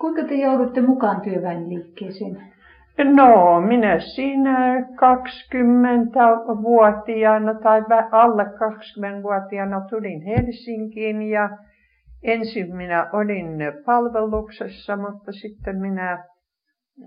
Kuinka 0.00 0.24
te 0.24 0.34
joudutte 0.34 0.80
mukaan 0.80 1.20
työväenliikkeeseen? 1.20 2.54
No, 2.98 3.60
minä 3.60 4.00
siinä 4.00 4.80
20-vuotiaana 4.80 7.54
tai 7.54 7.82
alle 8.10 8.44
20-vuotiaana 8.44 9.80
tulin 9.90 10.22
Helsinkiin 10.22 11.22
ja 11.22 11.50
ensin 12.22 12.76
minä 12.76 13.10
olin 13.12 13.58
palveluksessa, 13.86 14.96
mutta 14.96 15.32
sitten 15.32 15.76
minä 15.76 16.24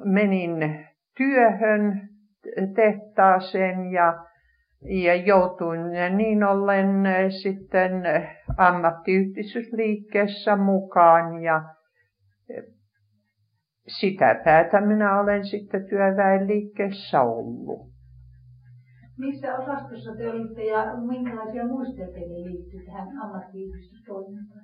menin 0.05 0.85
työhön 1.17 2.09
tehtaaseen 2.75 3.91
ja, 3.91 4.13
ja 4.81 5.15
joutuin 5.15 5.81
niin 6.17 6.43
ollen 6.43 7.03
sitten 7.41 7.91
ammattiyhdistysliikkeessä 8.57 10.55
mukaan 10.55 11.43
ja 11.43 11.61
sitä 13.87 14.41
päätä 14.43 14.81
minä 14.81 15.19
olen 15.19 15.45
sitten 15.45 15.85
työväenliikkeessä 15.89 17.21
ollut. 17.21 17.87
Missä 19.17 19.57
osastossa 19.57 20.15
te 20.15 20.29
olitte 20.29 20.63
ja 20.63 20.85
minkälaisia 21.07 21.63
teille 22.13 22.49
liittyy 22.49 22.85
tähän 22.85 23.07
ammattiyhdistystoimintaan? 23.23 24.61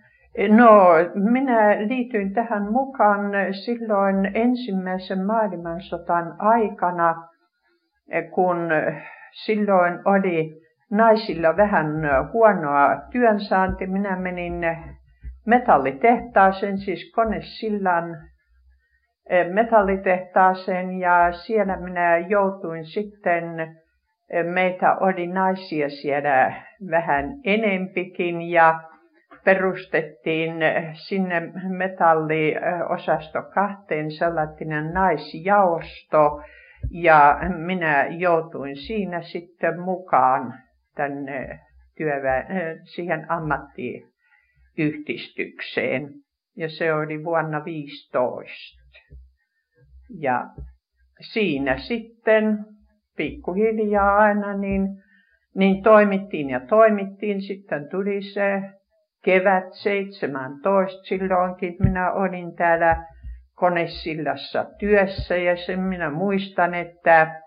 No, 0.49 0.71
minä 1.13 1.87
liityin 1.87 2.33
tähän 2.33 2.71
mukaan 2.71 3.31
silloin 3.65 4.31
ensimmäisen 4.33 5.25
maailmansotan 5.25 6.35
aikana, 6.39 7.29
kun 8.33 8.57
silloin 9.45 9.99
oli 10.05 10.61
naisilla 10.91 11.57
vähän 11.57 11.87
huonoa 12.33 13.01
työnsaanti. 13.11 13.87
Minä 13.87 14.19
menin 14.19 14.61
metallitehtaaseen, 15.45 16.77
siis 16.77 17.11
konesillan 17.15 18.17
metallitehtaaseen 19.53 20.99
ja 20.99 21.31
siellä 21.31 21.77
minä 21.77 22.17
joutuin 22.17 22.85
sitten, 22.85 23.59
eh, 23.59 23.75
meitä 24.45 24.95
oli 24.95 25.27
naisia 25.27 25.89
siellä 25.89 26.63
vähän 26.91 27.25
enempikin 27.43 28.41
ja 28.41 28.83
perustettiin 29.45 30.53
sinne 30.93 31.41
metalliosasto 31.77 33.43
kahteen 33.53 34.11
sellainen 34.11 34.93
naisjaosto 34.93 36.41
ja 36.91 37.39
minä 37.57 38.07
joutuin 38.09 38.75
siinä 38.75 39.21
sitten 39.21 39.79
mukaan 39.79 40.53
tänne 40.95 41.59
työvä, 41.97 42.37
eh, 42.37 42.77
siihen 42.83 43.31
ammattiyhdistykseen 43.31 46.09
ja 46.55 46.69
se 46.69 46.93
oli 46.93 47.23
vuonna 47.23 47.65
15. 47.65 48.82
Ja 50.19 50.45
siinä 51.21 51.77
sitten 51.77 52.65
pikkuhiljaa 53.17 54.17
aina 54.17 54.57
niin, 54.57 54.87
niin 55.55 55.83
toimittiin 55.83 56.49
ja 56.49 56.59
toimittiin. 56.59 57.41
Sitten 57.41 57.89
tuli 57.89 58.21
se 58.21 58.61
kevät 59.23 59.73
17 59.73 61.03
silloinkin. 61.03 61.75
Minä 61.79 62.11
olin 62.11 62.55
täällä 62.55 63.05
konesillassa 63.55 64.65
työssä 64.79 65.35
ja 65.35 65.57
sen 65.57 65.79
minä 65.79 66.09
muistan, 66.09 66.73
että 66.73 67.41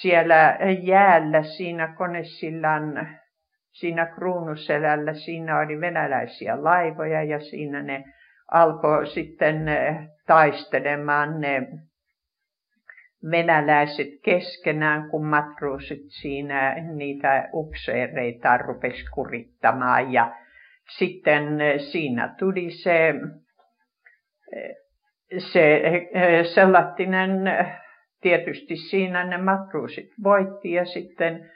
siellä 0.00 0.58
jäällä 0.82 1.42
siinä 1.42 1.94
konesillan 1.98 3.08
siinä 3.80 4.06
kruunuselällä, 4.06 5.14
siinä 5.14 5.58
oli 5.58 5.80
venäläisiä 5.80 6.64
laivoja 6.64 7.22
ja 7.22 7.40
siinä 7.40 7.82
ne 7.82 8.04
alkoi 8.52 9.06
sitten 9.06 9.64
taistelemaan 10.26 11.40
ne 11.40 11.68
venäläiset 13.30 14.08
keskenään, 14.22 15.10
kun 15.10 15.26
matruusit 15.26 16.02
siinä 16.08 16.74
niitä 16.94 17.48
upseereita 17.52 18.56
rupesi 18.56 19.04
kurittamaan. 19.14 20.12
Ja 20.12 20.34
sitten 20.98 21.44
siinä 21.90 22.34
tuli 22.38 22.70
se, 22.70 23.14
se 25.38 25.82
sellainen, 26.54 27.30
tietysti 28.20 28.76
siinä 28.76 29.24
ne 29.24 29.36
matruusit 29.38 30.10
voitti 30.22 30.72
ja 30.72 30.84
sitten 30.84 31.50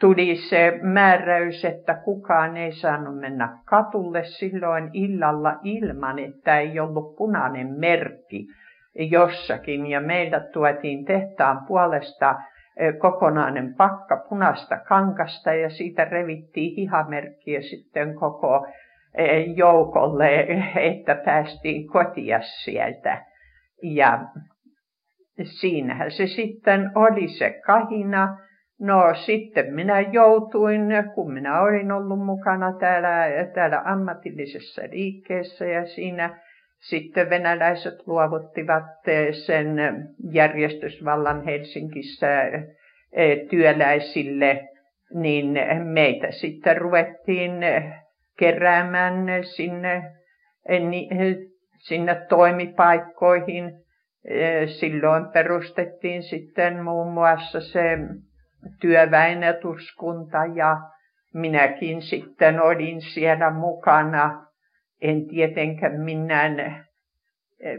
tuli 0.00 0.36
se 0.36 0.78
määräys, 0.82 1.64
että 1.64 1.94
kukaan 1.94 2.56
ei 2.56 2.72
saanut 2.72 3.20
mennä 3.20 3.58
katulle 3.64 4.24
silloin 4.24 4.90
illalla 4.92 5.58
ilman, 5.64 6.18
että 6.18 6.58
ei 6.58 6.80
ollut 6.80 7.16
punainen 7.16 7.66
merkki 7.78 8.46
jossakin. 9.10 9.86
Ja 9.86 10.00
meillä 10.00 10.40
tuotiin 10.40 11.04
tehtaan 11.04 11.66
puolesta 11.66 12.34
kokonainen 12.98 13.74
pakka 13.74 14.26
punaista 14.28 14.78
kankasta 14.88 15.54
ja 15.54 15.70
siitä 15.70 16.04
revittiin 16.04 16.76
hihamerkkiä 16.76 17.60
sitten 17.60 18.14
koko 18.14 18.66
joukolle, 19.56 20.46
että 20.76 21.14
päästiin 21.14 21.88
kotia 21.88 22.40
sieltä. 22.42 23.24
Ja 23.82 24.18
siinähän 25.42 26.10
se 26.10 26.26
sitten 26.26 26.90
oli 26.94 27.28
se 27.28 27.60
kahina 27.66 28.38
No 28.80 29.14
sitten 29.14 29.74
minä 29.74 30.00
joutuin, 30.00 30.82
kun 31.14 31.32
minä 31.32 31.60
olin 31.60 31.92
ollut 31.92 32.24
mukana 32.24 32.72
täällä, 32.72 33.26
täällä 33.54 33.82
ammatillisessa 33.84 34.82
liikkeessä 34.90 35.66
ja 35.66 35.86
siinä 35.86 36.40
sitten 36.80 37.30
venäläiset 37.30 38.06
luovuttivat 38.06 38.84
sen 39.46 39.76
järjestysvallan 40.32 41.44
Helsingissä 41.44 42.42
eh, 43.12 43.48
työläisille, 43.50 44.68
niin 45.14 45.58
meitä 45.84 46.30
sitten 46.30 46.76
ruvettiin 46.76 47.52
keräämään 48.38 49.26
sinne, 49.42 50.02
eh, 50.68 51.36
sinne 51.78 52.14
toimipaikkoihin. 52.28 53.72
Eh, 54.28 54.68
silloin 54.68 55.28
perustettiin 55.32 56.22
sitten 56.22 56.84
muun 56.84 57.12
muassa 57.12 57.60
se 57.60 57.98
työväenetuskunta 58.80 60.38
ja 60.54 60.76
minäkin 61.34 62.02
sitten 62.02 62.60
olin 62.60 63.00
siellä 63.00 63.50
mukana. 63.50 64.46
En 65.00 65.28
tietenkään 65.28 66.00
minään 66.00 66.60
eh, 66.60 67.78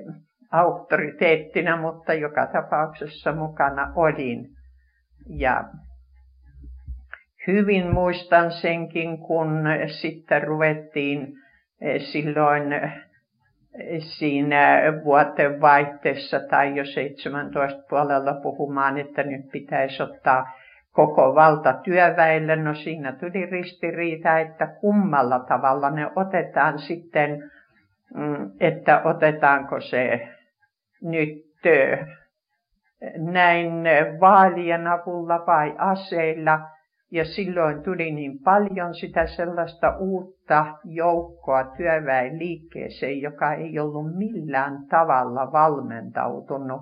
auktoriteettina, 0.52 1.82
mutta 1.82 2.14
joka 2.14 2.46
tapauksessa 2.46 3.32
mukana 3.32 3.94
olin. 3.96 4.50
Ja 5.30 5.64
hyvin 7.48 7.94
muistan 7.94 8.52
senkin, 8.52 9.18
kun 9.18 9.64
sitten 10.02 10.44
ruvettiin 10.44 11.34
eh, 11.82 12.02
silloin 12.02 12.74
eh, 12.74 12.92
siinä 14.00 14.82
vuoten 15.04 15.62
vaihteessa 15.62 16.40
tai 16.40 16.76
jo 16.76 16.86
17 16.86 17.82
puolella 17.90 18.34
puhumaan, 18.34 18.98
että 18.98 19.24
nyt 19.24 19.52
pitäisi 19.52 20.04
ottaa 20.04 20.46
koko 20.98 21.36
valta 21.36 21.74
työväelle. 21.74 22.56
No 22.56 22.74
siinä 22.74 23.12
tuli 23.12 23.46
ristiriita, 23.46 24.40
että 24.40 24.68
kummalla 24.68 25.40
tavalla 25.40 25.90
ne 25.90 26.10
otetaan 26.16 26.80
sitten, 26.80 27.52
mm, 28.16 28.52
että 28.60 29.02
otetaanko 29.04 29.80
se 29.80 30.28
nyt 31.02 31.48
näin 33.18 33.72
vaalien 34.20 34.88
avulla 34.88 35.44
vai 35.48 35.76
aseilla. 35.78 36.60
Ja 37.12 37.26
silloin 37.26 37.84
tuli 37.84 38.12
niin 38.12 38.40
paljon 38.44 38.96
sitä 38.96 39.28
sellaista 39.28 39.98
uutta 39.98 40.66
joukkoa 40.86 41.64
työväenliikkeeseen, 41.64 43.22
joka 43.22 43.54
ei 43.54 43.80
ollut 43.80 44.18
millään 44.18 44.88
tavalla 44.90 45.52
valmentautunut 45.52 46.82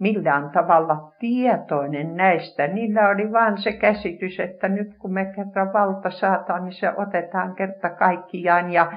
millään 0.00 0.50
tavalla 0.50 1.12
tietoinen 1.18 2.16
näistä. 2.16 2.66
Niillä 2.66 3.08
oli 3.08 3.32
vain 3.32 3.58
se 3.58 3.72
käsitys, 3.72 4.40
että 4.40 4.68
nyt 4.68 4.88
kun 4.98 5.12
me 5.12 5.24
kerran 5.24 5.72
valta 5.72 6.10
saataan, 6.10 6.64
niin 6.64 6.72
se 6.72 6.90
otetaan 6.96 7.54
kerta 7.54 7.90
kaikkiaan. 7.90 8.72
Ja 8.72 8.92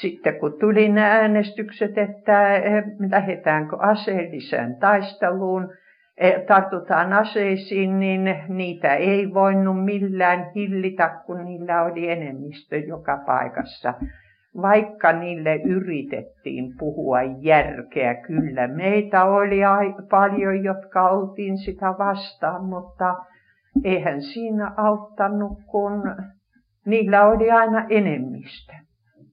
sitten 0.00 0.40
kun 0.40 0.58
tuli 0.60 0.88
nämä 0.88 1.12
äänestykset, 1.12 1.98
että 1.98 2.56
eh, 2.56 2.84
lähdetäänkö 3.10 3.76
aseelliseen 3.80 4.76
taisteluun, 4.76 5.72
eh, 6.16 6.42
tartutaan 6.46 7.12
aseisiin, 7.12 8.00
niin 8.00 8.36
niitä 8.48 8.94
ei 8.94 9.34
voinut 9.34 9.84
millään 9.84 10.50
hillitä, 10.54 11.20
kun 11.26 11.44
niillä 11.44 11.82
oli 11.82 12.10
enemmistö 12.10 12.76
joka 12.76 13.16
paikassa 13.26 13.94
vaikka 14.56 15.12
niille 15.12 15.56
yritettiin 15.56 16.74
puhua 16.78 17.22
järkeä, 17.22 18.14
kyllä 18.14 18.68
meitä 18.68 19.24
oli 19.24 19.60
paljon, 20.10 20.64
jotka 20.64 21.10
oltiin 21.10 21.58
sitä 21.58 21.94
vastaan, 21.98 22.64
mutta 22.64 23.14
eihän 23.84 24.22
siinä 24.22 24.74
auttanut, 24.76 25.58
kun 25.70 26.02
niillä 26.86 27.26
oli 27.26 27.50
aina 27.50 27.86
enemmistö. 27.90 28.72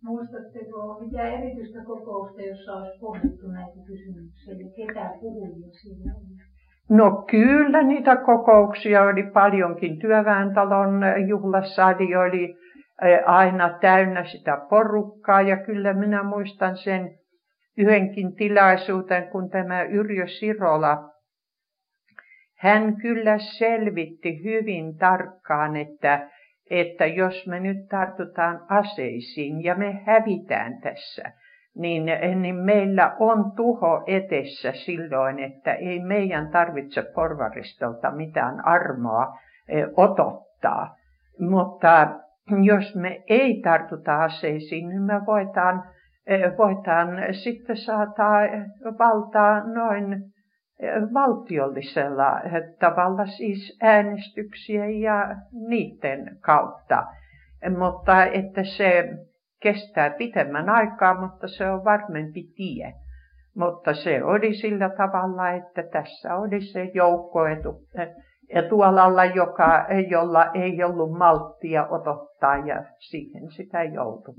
Muistatteko 0.03 0.99
mitä 0.99 1.21
erityistä 1.23 1.83
kokousta, 1.85 2.41
jossa 2.41 2.73
olisi 2.73 2.99
pohdittu 2.99 3.47
näitä 3.47 3.79
kysymyksiä 3.87 4.53
ja 4.53 4.69
ketä 4.75 5.09
puhujia 5.21 5.67
siinä 5.71 6.15
oli? 6.15 6.49
No 6.89 7.23
kyllä 7.31 7.83
niitä 7.83 8.15
kokouksia 8.15 9.03
oli 9.03 9.23
paljonkin. 9.23 9.99
Työväentalon 9.99 11.01
juhlasali 11.27 12.15
oli 12.15 12.55
aina 13.25 13.77
täynnä 13.81 14.23
sitä 14.23 14.57
porukkaa 14.69 15.41
ja 15.41 15.57
kyllä 15.57 15.93
minä 15.93 16.23
muistan 16.23 16.77
sen 16.77 17.19
yhdenkin 17.77 18.35
tilaisuuden, 18.35 19.27
kun 19.27 19.49
tämä 19.49 19.83
Yrjö 19.83 20.27
Sirola, 20.27 21.09
hän 22.57 22.95
kyllä 22.95 23.37
selvitti 23.37 24.43
hyvin 24.43 24.97
tarkkaan, 24.97 25.75
että, 25.75 26.29
että 26.69 27.05
jos 27.05 27.47
me 27.47 27.59
nyt 27.59 27.77
tartutaan 27.89 28.65
aseisiin 28.69 29.63
ja 29.63 29.75
me 29.75 30.01
hävitään 30.05 30.81
tässä, 30.81 31.31
niin, 31.75 32.05
niin 32.41 32.55
meillä 32.55 33.15
on 33.19 33.51
tuho 33.55 34.03
etessä 34.07 34.71
silloin, 34.71 35.39
että 35.39 35.73
ei 35.73 35.99
meidän 35.99 36.49
tarvitse 36.51 37.03
porvaristolta 37.15 38.11
mitään 38.11 38.65
armoa 38.65 39.37
otottaa. 39.97 40.95
Mutta 41.39 42.07
jos 42.63 42.95
me 42.95 43.23
ei 43.27 43.61
tartuta 43.61 44.23
aseisiin, 44.23 44.89
niin 44.89 45.01
me 45.01 45.25
voidaan, 45.25 45.83
e, 46.27 46.37
voidaan 46.57 47.09
sitten 47.43 47.77
saada 47.77 48.29
valtaa 48.99 49.63
noin 49.73 50.13
e, 50.13 50.87
valtiollisella 51.13 52.41
tavalla, 52.79 53.25
siis 53.25 53.77
äänestyksiä 53.81 54.85
ja 54.85 55.35
niiden 55.69 56.37
kautta. 56.41 57.03
Mutta 57.77 58.25
että 58.25 58.63
se 58.63 59.09
kestää 59.61 60.09
pitemmän 60.09 60.69
aikaa, 60.69 61.21
mutta 61.21 61.47
se 61.47 61.69
on 61.69 61.83
varmempi 61.83 62.43
tie. 62.55 62.93
Mutta 63.55 63.93
se 63.93 64.23
oli 64.23 64.53
sillä 64.53 64.89
tavalla, 64.89 65.51
että 65.51 65.83
tässä 65.83 66.35
oli 66.35 66.61
se 66.61 66.83
joukko 66.93 67.39
etu, 68.49 68.65
etualalla, 68.65 69.25
joka, 69.25 69.85
jolla 70.09 70.45
ei 70.53 70.83
ollut 70.83 71.17
malttia 71.17 71.87
otottaa 71.87 72.57
ja 72.57 72.83
siihen 72.97 73.51
sitä 73.51 73.83
joutui. 73.83 74.33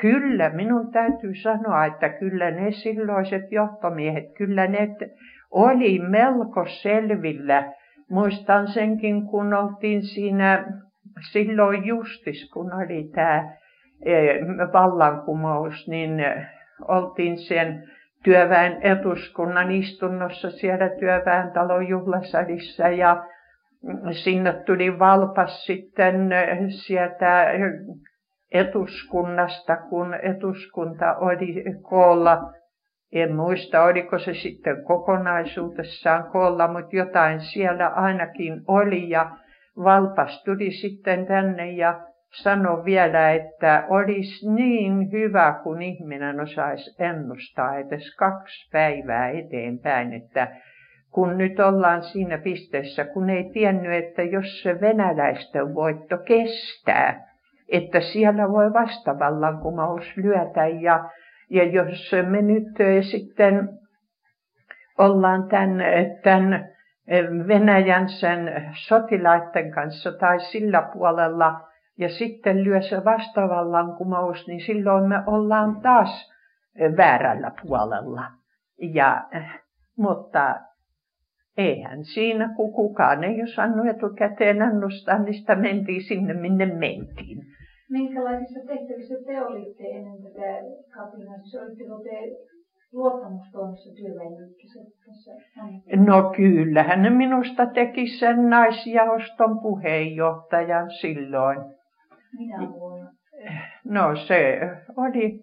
Kyllä, 0.00 0.50
minun 0.50 0.92
täytyy 0.92 1.34
sanoa, 1.34 1.84
että 1.84 2.08
kyllä 2.08 2.50
ne 2.50 2.70
silloiset 2.70 3.52
johtomiehet, 3.52 4.24
kyllä 4.38 4.66
ne 4.66 4.88
oli 5.50 5.98
melko 5.98 6.64
selvillä. 6.82 7.72
Muistan 8.10 8.68
senkin, 8.68 9.26
kun 9.26 9.54
oltiin 9.54 10.02
siinä 10.02 10.64
silloin 11.32 11.84
justis, 11.84 12.50
kun 12.52 12.74
oli 12.74 13.10
tämä 13.14 13.58
E, 14.02 14.40
vallankumous, 14.72 15.88
niin 15.88 16.20
e, 16.20 16.46
oltiin 16.88 17.38
sen 17.38 17.90
työväen 18.24 18.82
etuskunnan 18.82 19.70
istunnossa 19.70 20.50
siellä 20.50 20.88
työväentalon 20.88 21.88
juhlasalissa 21.88 22.88
ja 22.88 23.24
sinne 24.10 24.52
tuli 24.52 24.98
valpas 24.98 25.66
sitten 25.66 26.30
sieltä 26.86 27.46
etuskunnasta, 28.52 29.76
kun 29.76 30.14
etuskunta 30.14 31.14
oli 31.14 31.64
koolla. 31.82 32.52
En 33.12 33.36
muista, 33.36 33.82
oliko 33.84 34.18
se 34.18 34.34
sitten 34.34 34.84
kokonaisuudessaan 34.84 36.30
koolla, 36.30 36.68
mutta 36.68 36.96
jotain 36.96 37.40
siellä 37.40 37.88
ainakin 37.88 38.62
oli 38.66 39.10
ja 39.10 39.30
valpas 39.84 40.44
tuli 40.44 40.70
sitten 40.70 41.26
tänne 41.26 41.70
ja 41.70 42.00
sano 42.32 42.84
vielä, 42.84 43.30
että 43.30 43.84
olisi 43.88 44.50
niin 44.50 45.12
hyvä, 45.12 45.60
kun 45.62 45.82
ihminen 45.82 46.40
osaisi 46.40 47.02
ennustaa 47.02 47.76
edes 47.76 48.16
kaksi 48.16 48.70
päivää 48.72 49.28
eteenpäin, 49.30 50.12
että 50.12 50.48
kun 51.10 51.38
nyt 51.38 51.60
ollaan 51.60 52.02
siinä 52.02 52.38
pisteessä, 52.38 53.04
kun 53.04 53.30
ei 53.30 53.50
tiennyt, 53.52 53.92
että 53.92 54.22
jos 54.22 54.62
se 54.62 54.80
venäläisten 54.80 55.74
voitto 55.74 56.18
kestää, 56.18 57.28
että 57.68 58.00
siellä 58.00 58.48
voi 58.48 58.72
vastavallankumous 58.72 60.16
lyötä 60.16 60.66
ja, 60.66 61.10
ja 61.50 61.64
jos 61.64 62.12
me 62.28 62.42
nyt 62.42 62.68
sitten 63.10 63.68
ollaan 64.98 65.48
tämän, 65.48 65.78
tämän 66.22 66.68
Venäjän 67.48 68.08
sen 68.08 68.72
sotilaiden 68.72 69.70
kanssa 69.70 70.12
tai 70.12 70.40
sillä 70.40 70.82
puolella 70.92 71.67
ja 71.98 72.08
sitten 72.08 72.64
lyö 72.64 72.82
se 72.82 73.04
vastavallankumous, 73.04 74.46
niin 74.48 74.60
silloin 74.60 75.08
me 75.08 75.16
ollaan 75.26 75.80
taas 75.80 76.32
väärällä 76.96 77.52
puolella. 77.62 78.24
Ja, 78.94 79.28
mutta 79.96 80.56
eihän 81.56 82.04
siinä, 82.04 82.54
kun 82.56 82.72
kukaan 82.72 83.24
ei 83.24 83.42
osannut 83.42 83.86
etukäteen 83.86 84.62
ennustaa, 84.62 85.18
niin 85.18 85.34
sitä 85.34 85.54
mentiin 85.54 86.02
sinne, 86.02 86.34
minne 86.34 86.66
mentiin. 86.66 87.38
Minkälaisissa 87.90 88.60
tehtävissä 88.66 89.14
te 89.26 89.44
olitte 89.44 89.84
ennen 89.84 90.22
tätä 90.22 90.60
kapinaa? 90.94 91.38
Siis 91.38 91.62
olitteko 91.62 92.02
te 92.02 92.20
luottamustoimissa 92.92 93.90
työväenliikkeessä 93.94 94.80
No 95.96 96.32
kyllähän 96.36 97.02
ne 97.02 97.10
minusta 97.10 97.66
teki 97.66 98.06
sen 98.06 98.50
naisjaoston 98.50 99.58
puheenjohtajan 99.58 100.90
silloin. 100.90 101.77
Minä 102.38 102.70
vuonna? 102.72 103.10
No 103.84 104.16
se 104.16 104.60
oli, 104.96 105.40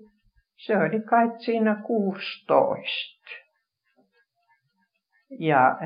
se 0.57 0.77
oli 0.77 1.01
kai 1.01 1.25
siinä 1.37 1.75
16. 1.87 3.25
Ja 5.39 5.77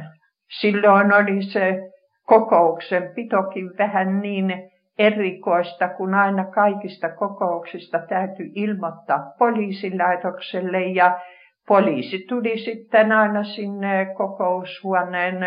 silloin 0.60 1.14
oli 1.14 1.44
se 1.44 1.92
kokouksen 2.26 3.12
pitokin 3.16 3.78
vähän 3.78 4.22
niin 4.22 4.72
erikoista, 5.00 5.90
kun 5.90 6.14
aina 6.14 6.46
kaikista 6.46 7.10
kokouksista 7.10 8.00
täytyy 8.10 8.52
ilmoittaa 8.56 9.34
poliisilaitokselle 9.40 10.82
ja 10.82 11.20
poliisi 11.68 12.26
tuli 12.30 12.58
sitten 12.58 13.12
aina 13.12 13.44
sinne 13.44 14.08
kokoushuoneen 14.18 15.38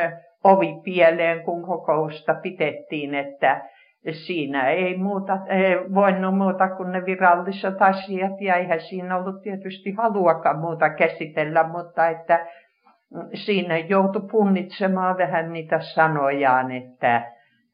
ovipieleen, 0.45 1.45
kun 1.45 1.63
kokousta 1.67 2.35
pidettiin, 2.35 3.15
että 3.15 3.63
siinä 4.11 4.71
ei 4.71 4.97
muuta, 4.97 5.39
ei 5.47 5.95
voinut 5.95 6.39
muuta 6.39 6.69
kuin 6.69 6.93
ne 6.93 7.07
viralliset 7.07 7.83
asiat 7.83 8.41
ja 8.41 8.57
eihän 8.57 8.81
siinä 8.81 9.17
ollut 9.17 9.43
tietysti 9.43 9.91
haluakaan 9.91 10.59
muuta 10.59 10.91
käsitellä, 10.91 11.69
mutta 11.69 12.09
että 12.09 12.47
siinä 13.35 13.79
joutui 13.79 14.29
punnitsemaan 14.31 15.19
vähän 15.19 15.53
niitä 15.53 15.81
sanojaan, 15.81 16.71
että 16.73 17.33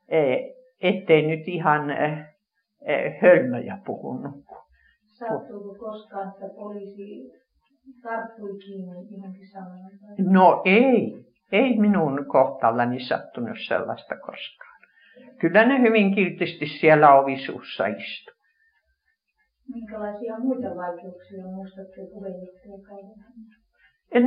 e, 0.09 0.37
ettei 0.83 1.27
nyt 1.27 1.49
ihan 1.49 1.91
e, 1.91 2.27
e, 2.83 3.19
hölmöjä 3.23 3.79
puhunut. 3.87 4.45
Sattuuko 5.07 5.75
koskaan, 5.75 6.29
että 6.29 6.55
poliisi 6.57 7.33
tarttui 8.03 8.59
kiinni 8.59 9.17
johonkin 9.17 9.49
sanomaan? 9.53 9.91
No 10.19 10.63
ei, 10.65 11.25
ei 11.53 11.79
minun 11.79 12.27
kohtallani 12.29 13.01
sattunut 13.01 13.59
sellaista 13.69 14.17
koskaan. 14.17 14.68
Kyllä 15.41 15.65
ne 15.65 15.81
hyvin 15.81 16.15
kiltisti 16.15 16.67
siellä 16.67 17.15
ovisuussa 17.15 17.87
istu. 17.87 18.33
Minkälaisia 19.75 20.39
muita 20.39 20.69
vaikeuksia 20.69 21.45
muistatte 21.45 22.01
puheenjohtajakaudella? 22.13 23.29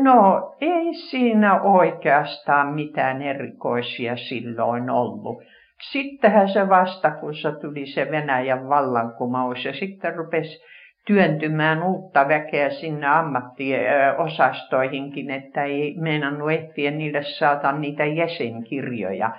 No 0.03 0.51
ei 0.61 0.93
siinä 0.93 1.61
oikeastaan 1.61 2.73
mitään 2.73 3.21
erikoisia 3.21 4.15
silloin 4.15 4.89
ollut. 4.89 5.43
Sittenhän 5.91 6.49
se 6.49 6.69
vasta, 6.69 7.11
kun 7.11 7.35
se 7.35 7.51
tuli 7.61 7.85
se 7.85 8.11
Venäjän 8.11 8.69
vallankumous 8.69 9.65
ja 9.65 9.73
sitten 9.73 10.15
rupesi 10.15 10.61
työntymään 11.07 11.83
uutta 11.83 12.27
väkeä 12.27 12.69
sinne 12.69 13.07
ammattiosastoihinkin, 13.07 15.31
että 15.31 15.63
ei 15.63 15.95
meinannut 15.99 16.51
ehtiä 16.51 16.91
niille 16.91 17.23
saada 17.23 17.71
niitä 17.71 18.05
jäsenkirjoja 18.05 19.31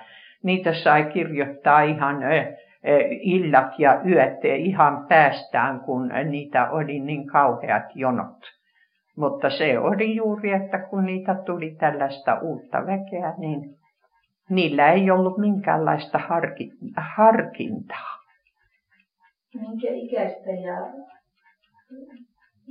niitä 0.43 0.73
sai 0.73 1.03
kirjoittaa 1.03 1.81
ihan 1.81 2.17
illat 3.21 3.79
ja 3.79 4.01
yöt 4.07 4.45
ihan 4.57 5.05
päästään, 5.09 5.79
kun 5.79 6.11
niitä 6.29 6.69
oli 6.69 6.99
niin 6.99 7.27
kauheat 7.27 7.85
jonot. 7.95 8.39
Mutta 9.17 9.49
se 9.49 9.79
oli 9.79 10.15
juuri, 10.15 10.51
että 10.51 10.79
kun 10.79 11.05
niitä 11.05 11.35
tuli 11.35 11.75
tällaista 11.79 12.39
uutta 12.41 12.77
väkeä, 12.85 13.33
niin 13.37 13.61
niillä 14.49 14.91
ei 14.91 15.11
ollut 15.11 15.37
minkäänlaista 15.37 16.19
harkintaa. 16.97 18.19
Minkä 19.55 19.87
ikäistä 19.91 20.51
ja 20.51 20.77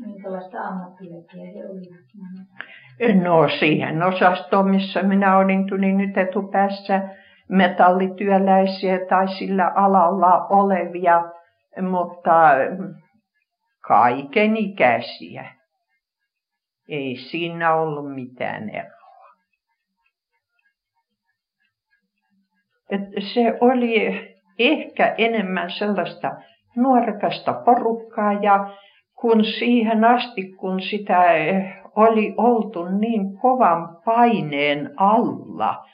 minkälaista 0.07 0.61
ammattiväkeä 0.61 1.47
he 1.55 1.65
olivat? 1.71 3.25
No 3.25 3.49
siihen 3.59 4.03
osastoon, 4.03 4.71
missä 4.71 5.03
minä 5.03 5.39
olin, 5.39 5.67
tuli 5.69 5.93
nyt 5.93 6.19
etupäässä 6.19 7.09
metallityöläisiä 7.53 8.99
tai 9.09 9.29
sillä 9.29 9.73
alalla 9.75 10.47
olevia, 10.47 11.23
mutta 11.91 12.33
kaiken 13.87 14.57
ikäisiä. 14.57 15.55
Ei 16.89 17.17
siinä 17.17 17.75
ollut 17.75 18.15
mitään 18.15 18.71
eroa. 18.71 19.03
Et 22.91 23.01
se 23.35 23.59
oli 23.61 23.95
ehkä 24.59 25.15
enemmän 25.19 25.71
sellaista 25.71 26.31
nuorkasta 26.77 27.53
porukkaa 27.53 28.33
ja 28.33 28.71
kun 29.21 29.45
siihen 29.45 30.05
asti, 30.05 30.53
kun 30.53 30.81
sitä 30.81 31.23
oli 31.97 32.35
oltu 32.37 32.85
niin 32.85 33.39
kovan 33.39 33.97
paineen 34.05 34.91
alla, 34.97 35.85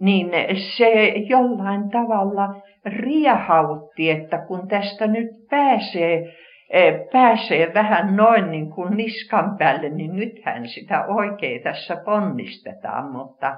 niin 0.00 0.30
se 0.76 1.08
jollain 1.28 1.90
tavalla 1.90 2.62
riehautti, 2.84 4.10
että 4.10 4.38
kun 4.38 4.68
tästä 4.68 5.06
nyt 5.06 5.30
pääsee, 5.50 6.36
e, 6.70 6.92
pääsee 7.12 7.74
vähän 7.74 8.16
noin 8.16 8.50
niin 8.50 8.70
kuin 8.70 8.96
niskan 8.96 9.56
päälle, 9.58 9.88
niin 9.88 10.16
nythän 10.16 10.68
sitä 10.68 11.06
oikein 11.06 11.62
tässä 11.62 11.96
ponnistetaan, 12.04 13.12
mutta 13.12 13.56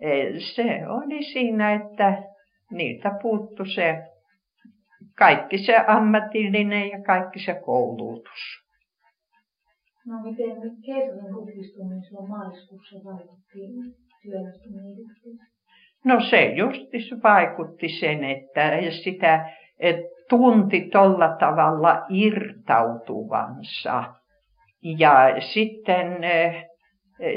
e, 0.00 0.40
se 0.54 0.88
oli 0.88 1.22
siinä, 1.22 1.72
että 1.72 2.22
niiltä 2.70 3.10
puuttu 3.22 3.64
se 3.64 4.02
kaikki 5.18 5.58
se 5.58 5.76
ammatillinen 5.86 6.88
ja 6.88 7.02
kaikki 7.02 7.38
se 7.38 7.54
koulutus. 7.54 8.62
No 10.06 10.22
miten 10.22 10.56
Keisarin 10.86 11.34
kukistuminen 11.34 12.02
silloin 12.02 12.30
maaliskuussa 12.30 12.96
vaikutti 13.04 13.52
työllistymään 13.52 13.91
No 16.12 16.20
se 16.20 16.44
just 16.44 16.82
vaikutti 17.22 17.88
sen, 17.88 18.24
että 18.24 18.70
sitä 18.90 19.50
tunti 20.28 20.80
tolla 20.80 21.28
tavalla 21.28 22.06
irtautuvansa. 22.08 24.04
Ja 24.82 25.40
sitten 25.40 26.24
eh, 26.24 26.64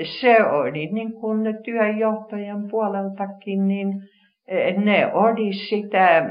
se 0.03 0.45
oli 0.45 0.87
niin 0.87 1.13
kuin 1.13 1.57
työjohtajan 1.63 2.67
puoleltakin, 2.71 3.67
niin 3.67 3.87
eh, 4.47 4.77
ne 4.77 5.13
oli 5.13 5.53
sitä, 5.53 6.29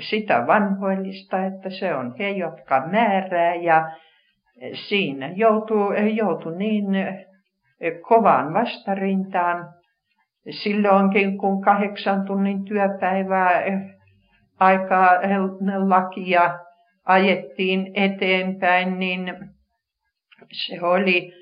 sitä 0.00 0.46
vanhoillista, 0.46 1.46
että 1.46 1.70
se 1.70 1.94
on 1.94 2.14
he, 2.18 2.30
jotka 2.30 2.86
määrää 2.92 3.54
ja 3.54 3.90
siinä 4.72 5.32
joutuu, 5.36 5.92
joutuu 5.92 6.52
niin 6.52 6.86
kovaan 8.08 8.54
vastarintaan 8.54 9.77
silloinkin, 10.50 11.38
kun 11.38 11.62
kahdeksan 11.62 12.26
tunnin 12.26 12.64
työpäivää 12.64 13.62
aikaa 14.60 15.10
lakia 15.86 16.58
ajettiin 17.04 17.90
eteenpäin, 17.94 18.98
niin 18.98 19.34
se 20.52 20.82
oli 20.82 21.32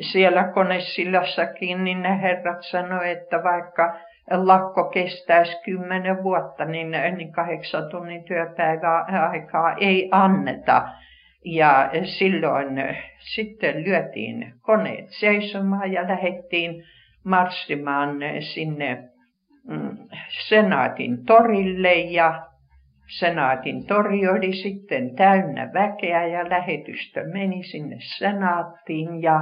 siellä 0.00 0.44
konesillassakin, 0.44 1.84
niin 1.84 2.02
ne 2.02 2.22
herrat 2.22 2.62
sanoivat, 2.62 3.18
että 3.18 3.42
vaikka 3.42 3.96
lakko 4.30 4.84
kestäisi 4.84 5.62
kymmenen 5.64 6.22
vuotta, 6.22 6.64
niin, 6.64 6.90
niin 6.90 7.32
kahdeksan 7.32 7.90
tunnin 7.90 8.24
työpäivää 8.24 9.28
aikaa 9.30 9.74
ei 9.80 10.08
anneta. 10.12 10.88
Ja 11.44 11.90
silloin 12.04 12.96
sitten 13.18 13.84
lyötiin 13.84 14.52
koneet 14.60 15.06
seisomaan 15.08 15.92
ja 15.92 16.08
lähdettiin 16.08 16.84
marssimaan 17.26 18.18
sinne 18.54 18.98
mm, 19.68 19.96
senaatin 20.48 21.24
torille 21.26 21.94
ja 21.94 22.42
senaatin 23.18 23.86
tori 23.86 24.28
oli 24.28 24.52
sitten 24.52 25.16
täynnä 25.16 25.70
väkeä 25.74 26.26
ja 26.26 26.50
lähetystö 26.50 27.24
meni 27.32 27.62
sinne 27.62 27.96
senaattiin 28.18 29.22
ja 29.22 29.40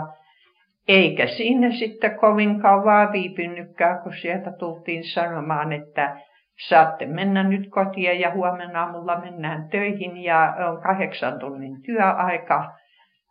eikä 0.88 1.26
siinä 1.26 1.70
sitten 1.70 2.18
kovin 2.18 2.60
kauan 2.60 3.12
viipynytkään, 3.12 4.02
kun 4.02 4.12
sieltä 4.12 4.52
tultiin 4.58 5.04
sanomaan, 5.04 5.72
että 5.72 6.16
saatte 6.68 7.06
mennä 7.06 7.42
nyt 7.42 7.70
kotiin 7.70 8.20
ja 8.20 8.30
huomenna 8.34 8.82
aamulla 8.82 9.20
mennään 9.20 9.68
töihin 9.68 10.16
ja 10.16 10.54
on 10.70 10.82
kahdeksan 10.82 11.38
tunnin 11.38 11.82
työaika. 11.82 12.72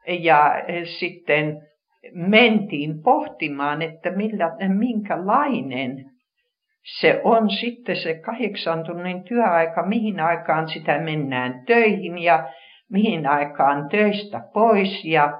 Ja 0.08 0.54
sitten 1.00 1.62
mentiin 2.12 3.04
pohtimaan, 3.04 3.82
että 3.82 4.12
millä, 4.12 4.52
minkälainen 4.68 6.06
se 7.00 7.22
on 7.24 7.50
sitten 7.50 7.96
se 7.96 8.14
kahdeksan 8.14 8.84
tunnin 8.84 9.24
työaika, 9.24 9.86
mihin 9.86 10.20
aikaan 10.20 10.68
sitä 10.68 10.98
mennään 10.98 11.64
töihin 11.66 12.18
ja 12.18 12.50
mihin 12.92 13.28
aikaan 13.28 13.90
töistä 13.90 14.42
pois. 14.54 15.06
Ja 15.06 15.40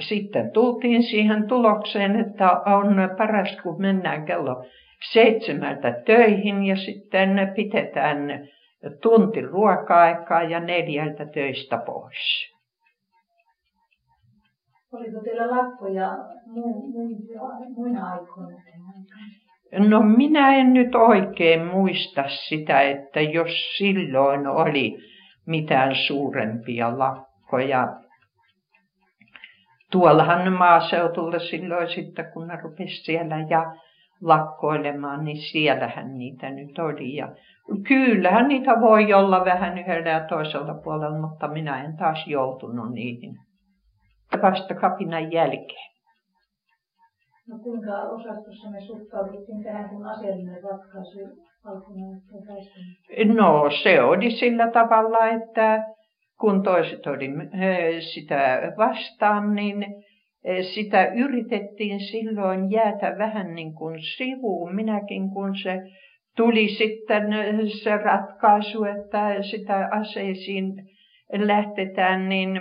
sitten 0.00 0.50
tultiin 0.50 1.02
siihen 1.02 1.48
tulokseen, 1.48 2.20
että 2.20 2.50
on 2.50 2.96
paras, 3.18 3.56
kun 3.62 3.80
mennään 3.80 4.24
kello 4.24 4.64
seitsemältä 5.12 5.92
töihin 6.06 6.64
ja 6.64 6.76
sitten 6.76 7.52
pidetään 7.56 8.48
tunti 9.02 9.40
ruoka-aikaa 9.40 10.42
ja 10.42 10.60
neljältä 10.60 11.26
töistä 11.26 11.78
pois. 11.78 12.51
Oliko 14.92 15.20
teillä 15.24 15.50
lakkoja 15.50 16.08
muina 17.76 18.06
aikoina? 18.06 18.62
No 19.88 20.02
minä 20.02 20.56
en 20.56 20.74
nyt 20.74 20.94
oikein 20.94 21.66
muista 21.66 22.24
sitä, 22.48 22.80
että 22.80 23.20
jos 23.20 23.50
silloin 23.76 24.46
oli 24.46 24.98
mitään 25.46 25.94
suurempia 26.06 26.98
lakkoja. 26.98 27.88
Tuollahan 29.90 30.52
maaseutulla 30.52 31.38
silloin 31.38 31.88
sitten, 31.88 32.32
kun 32.32 32.48
ne 32.48 32.58
rupesi 32.62 33.04
siellä 33.04 33.36
ja 33.48 33.74
lakkoilemaan, 34.22 35.24
niin 35.24 35.42
siellähän 35.52 36.18
niitä 36.18 36.50
nyt 36.50 36.78
oli. 36.78 37.16
Ja 37.16 37.28
kyllähän 37.88 38.48
niitä 38.48 38.80
voi 38.80 39.12
olla 39.12 39.44
vähän 39.44 39.78
yhdellä 39.78 40.10
ja 40.10 40.24
toisella 40.24 40.74
puolella, 40.84 41.28
mutta 41.28 41.48
minä 41.48 41.84
en 41.84 41.96
taas 41.96 42.26
joutunut 42.26 42.92
niihin 42.92 43.36
vasta 44.42 44.74
kapinan 44.74 45.32
jälkeen. 45.32 45.92
No 47.48 47.58
kuinka 47.58 48.02
osastossa 48.02 48.70
me 48.70 48.80
suhtauduttiin 48.80 49.64
tähän, 49.64 49.88
kun 49.88 50.06
asiallinen 50.06 50.62
ratkaisu 50.62 51.18
alkoi 51.64 51.96
No 53.34 53.70
se 53.82 54.02
oli 54.02 54.30
sillä 54.30 54.70
tavalla, 54.70 55.28
että 55.28 55.84
kun 56.40 56.62
toiset 56.62 57.06
oli 57.06 57.28
sitä 58.00 58.72
vastaan, 58.76 59.54
niin 59.54 59.86
sitä 60.74 61.06
yritettiin 61.06 62.00
silloin 62.00 62.70
jäätä 62.70 63.14
vähän 63.18 63.54
niin 63.54 63.74
kuin 63.74 64.02
sivuun. 64.16 64.74
Minäkin 64.74 65.30
kun 65.30 65.56
se 65.62 65.82
tuli 66.36 66.68
sitten 66.68 67.22
se 67.82 67.96
ratkaisu, 67.96 68.84
että 68.84 69.42
sitä 69.42 69.88
aseisiin 69.92 70.74
lähtetään, 71.32 72.28
niin 72.28 72.60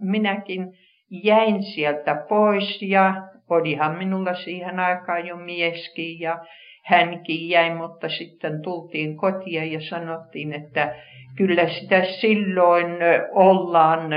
minäkin 0.00 0.72
jäin 1.12 1.62
sieltä 1.62 2.24
pois 2.28 2.82
ja 2.82 3.14
olihan 3.50 3.98
minulla 3.98 4.34
siihen 4.34 4.80
aikaan 4.80 5.26
jo 5.26 5.36
mieskin 5.36 6.20
ja 6.20 6.38
hänkin 6.84 7.48
jäi, 7.48 7.74
mutta 7.74 8.08
sitten 8.08 8.62
tultiin 8.62 9.16
kotiin 9.16 9.72
ja 9.72 9.80
sanottiin, 9.80 10.52
että 10.52 10.94
kyllä 11.36 11.68
sitä 11.68 12.04
silloin 12.04 12.96
ollaan 13.30 14.10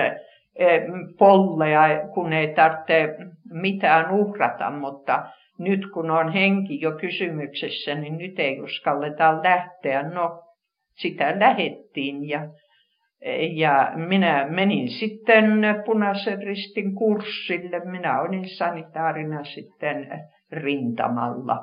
polleja, 1.20 2.08
kun 2.14 2.34
ei 2.34 2.54
tarvitse 2.54 3.16
mitään 3.52 4.12
uhrata, 4.12 4.72
mutta 4.72 5.26
nyt 5.60 5.92
kun 5.94 6.12
on 6.12 6.34
henki 6.34 6.82
jo 6.82 6.92
kysymyksessä, 6.92 7.96
niin 7.96 8.18
nyt 8.18 8.40
ei 8.40 8.62
uskalleta 8.62 9.44
lähteä. 9.44 10.04
No, 10.04 10.44
sitä 10.96 11.40
lähettiin 11.40 12.30
ja 12.30 12.48
ja 13.52 13.92
minä 13.96 14.48
menin 14.50 14.90
sitten 14.90 15.46
punaisen 15.86 16.44
ristin 16.44 16.96
kurssille. 16.96 17.80
Minä 17.80 18.22
olin 18.22 18.50
sanitaarina 18.50 19.44
sitten 19.44 20.08
rintamalla. 20.52 21.58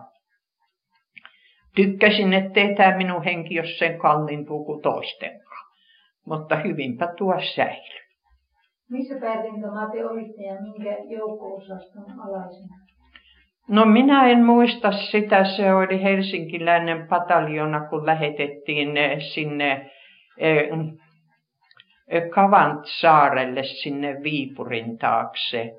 Tykkäsin, 1.76 2.32
ettei 2.32 2.74
tämä 2.74 2.96
minun 2.96 3.24
henki 3.24 3.60
ole 3.60 3.68
sen 3.78 3.98
kalliimpuu 3.98 4.64
kuin 4.64 4.82
toistenkaan. 4.82 5.66
Mutta 6.26 6.56
hyvinpä 6.56 7.14
tuo 7.16 7.34
säilyi. 7.54 8.02
Missä 8.90 9.14
päärintamaa 9.20 9.90
te 9.90 10.06
olitte 10.06 10.42
ja 10.42 10.54
minkä 10.62 10.96
joukko-osaston 11.08 12.20
alaisena? 12.20 12.76
No 13.68 13.84
minä 13.84 14.28
en 14.28 14.44
muista 14.44 14.92
sitä. 14.92 15.44
Se 15.44 15.74
oli 15.74 16.02
helsinkiläinen 16.02 17.08
pataljona, 17.08 17.88
kun 17.88 18.06
lähetettiin 18.06 18.88
sinne 19.34 19.90
eh, 20.38 20.68
Kavantsaarelle 22.34 23.62
sinne 23.62 24.22
Viipurin 24.22 24.98
taakse. 24.98 25.72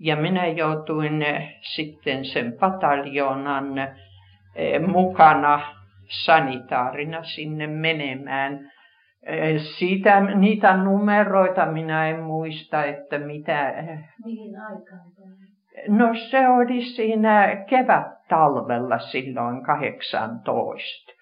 Ja 0.00 0.16
minä 0.16 0.46
joutuin 0.46 1.22
eh, 1.22 1.58
sitten 1.60 2.24
sen 2.24 2.52
pataljoonan 2.60 3.78
eh, 3.78 4.80
mukana 4.80 5.60
sanitaarina 6.24 7.22
sinne 7.22 7.66
menemään. 7.66 8.70
Siitä, 9.78 10.20
niitä 10.20 10.76
numeroita 10.76 11.66
minä 11.66 12.08
en 12.08 12.20
muista, 12.20 12.84
että 12.84 13.18
mitä... 13.18 13.74
Mihin 14.24 14.60
aikaan? 14.60 15.00
No 15.88 16.14
se 16.30 16.48
oli 16.48 16.82
siinä 16.82 17.64
kevät-talvella 17.68 18.98
silloin 18.98 19.62
18. 19.62 21.12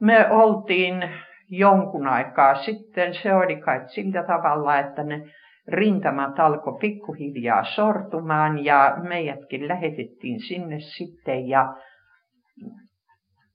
Me 0.00 0.30
oltiin 0.30 1.10
jonkun 1.50 2.06
aikaa 2.06 2.54
sitten, 2.54 3.14
se 3.14 3.34
oli 3.34 3.56
kai 3.56 3.80
sillä 3.86 4.22
tavalla, 4.22 4.78
että 4.78 5.02
ne 5.02 5.20
rintamat 5.68 6.38
alkoi 6.38 6.78
pikkuhiljaa 6.80 7.64
sortumaan 7.64 8.64
ja 8.64 8.96
meidätkin 9.08 9.68
lähetettiin 9.68 10.40
sinne 10.40 10.80
sitten 10.80 11.48
ja 11.48 11.74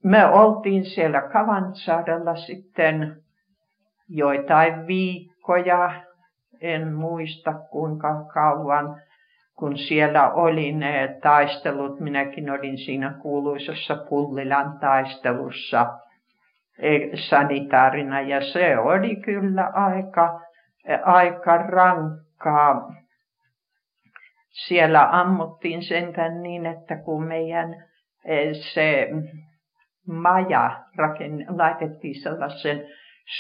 me 0.03 0.25
oltiin 0.25 0.85
siellä 0.85 1.21
Kavansaarella 1.21 2.35
sitten 2.35 3.15
joitain 4.09 4.88
viikkoja, 4.88 6.03
en 6.62 6.93
muista 6.93 7.53
kuinka 7.53 8.25
kauan, 8.33 9.01
kun 9.55 9.77
siellä 9.77 10.31
oli 10.31 10.71
ne 10.71 11.19
taistelut. 11.21 12.00
Minäkin 12.00 12.50
olin 12.50 12.77
siinä 12.77 13.13
kuuluisessa 13.21 13.95
Pullilan 14.09 14.79
taistelussa 14.79 16.00
sanitaarina 17.30 18.22
ja 18.22 18.42
se 18.42 18.77
oli 18.77 19.15
kyllä 19.15 19.72
aika, 19.74 20.42
aika 21.03 21.58
rankkaa. 21.58 22.94
Siellä 24.50 25.08
ammuttiin 25.12 25.84
sentään 25.84 26.42
niin, 26.42 26.65
että 26.65 26.96
kun 26.96 27.24
meidän 27.24 27.84
e, 28.25 28.53
se 28.53 29.10
maja 30.08 30.84
raken, 30.98 31.46
laitettiin 31.50 32.22
sellaisen 32.22 32.86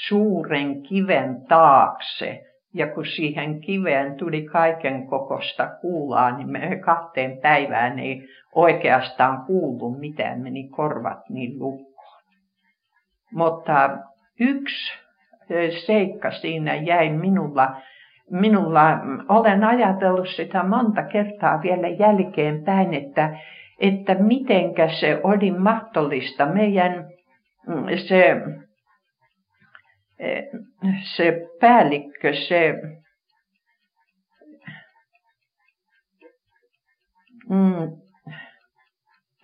suuren 0.07 0.83
kiven 0.83 1.45
taakse. 1.47 2.43
Ja 2.75 2.87
kun 2.87 3.05
siihen 3.05 3.61
kiveen 3.61 4.15
tuli 4.15 4.41
kaiken 4.41 5.07
kokosta 5.07 5.67
kuulaa, 5.81 6.37
niin 6.37 6.51
me 6.51 6.75
kahteen 6.85 7.37
päivään 7.41 7.99
ei 7.99 8.27
oikeastaan 8.55 9.45
kuulu 9.45 9.89
mitään, 9.99 10.39
meni 10.39 10.69
korvat 10.69 11.29
niin 11.29 11.59
lukkoon. 11.59 11.92
Mutta 13.33 13.89
yksi 14.39 14.93
seikka 15.85 16.31
siinä 16.31 16.75
jäi 16.75 17.09
minulla, 17.09 17.75
minulla, 18.31 18.99
olen 19.29 19.63
ajatellut 19.63 20.29
sitä 20.29 20.63
monta 20.63 21.03
kertaa 21.03 21.61
vielä 21.61 21.87
jälkeenpäin, 21.87 22.93
että, 22.93 23.39
että 23.79 24.15
mitenkä 24.15 24.87
se 24.99 25.19
oli 25.23 25.51
mahdollista. 25.51 26.45
Meidän 26.45 27.07
se 28.07 28.41
se 31.15 31.47
päällikkö, 31.59 32.33
se 32.33 32.73
mm, 37.49 38.02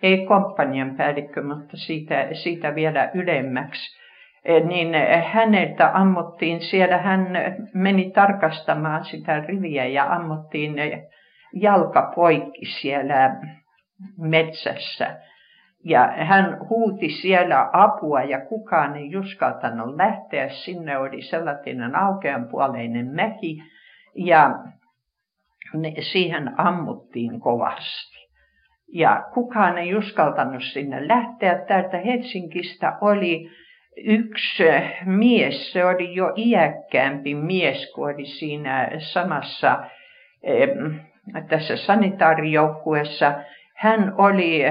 ei 0.02 0.26
komppanian 0.26 0.96
päällikkö, 0.96 1.42
mutta 1.42 1.76
siitä, 1.76 2.28
siitä 2.32 2.74
vielä 2.74 3.10
ylemmäksi, 3.14 4.00
e, 4.44 4.60
niin 4.60 4.94
häneltä 5.32 5.90
ammuttiin 5.94 6.60
siellä, 6.60 6.98
hän 6.98 7.26
meni 7.74 8.10
tarkastamaan 8.10 9.04
sitä 9.04 9.40
riviä 9.40 9.86
ja 9.86 10.12
ammuttiin 10.12 10.74
jalka 11.52 12.12
poikki 12.14 12.66
siellä 12.66 13.36
metsässä. 14.18 15.20
Ja 15.84 16.12
hän 16.16 16.58
huuti 16.68 17.08
siellä 17.08 17.70
apua 17.72 18.22
ja 18.22 18.40
kukaan 18.40 18.96
ei 18.96 19.16
uskaltanut 19.16 19.96
lähteä. 19.96 20.48
Sinne 20.48 20.98
oli 20.98 21.22
sellainen 21.22 21.96
aukeanpuoleinen 21.96 23.06
mäki 23.06 23.62
ja 24.14 24.50
siihen 26.12 26.60
ammuttiin 26.60 27.40
kovasti. 27.40 28.19
Ja 28.92 29.24
kukaan 29.34 29.78
ei 29.78 29.96
uskaltanut 29.96 30.62
sinne 30.62 31.08
lähteä. 31.08 31.58
Täältä 31.58 31.98
Helsingistä 31.98 32.98
oli 33.00 33.50
yksi 33.96 34.64
mies, 35.04 35.72
se 35.72 35.84
oli 35.84 36.14
jo 36.14 36.32
iäkkäämpi 36.36 37.34
mies, 37.34 37.92
kun 37.94 38.14
oli 38.14 38.26
siinä 38.26 38.90
samassa 38.98 39.84
tässä 41.48 41.76
sanitaarijoukkueessa. 41.76 43.34
Hän 43.76 44.14
oli 44.18 44.62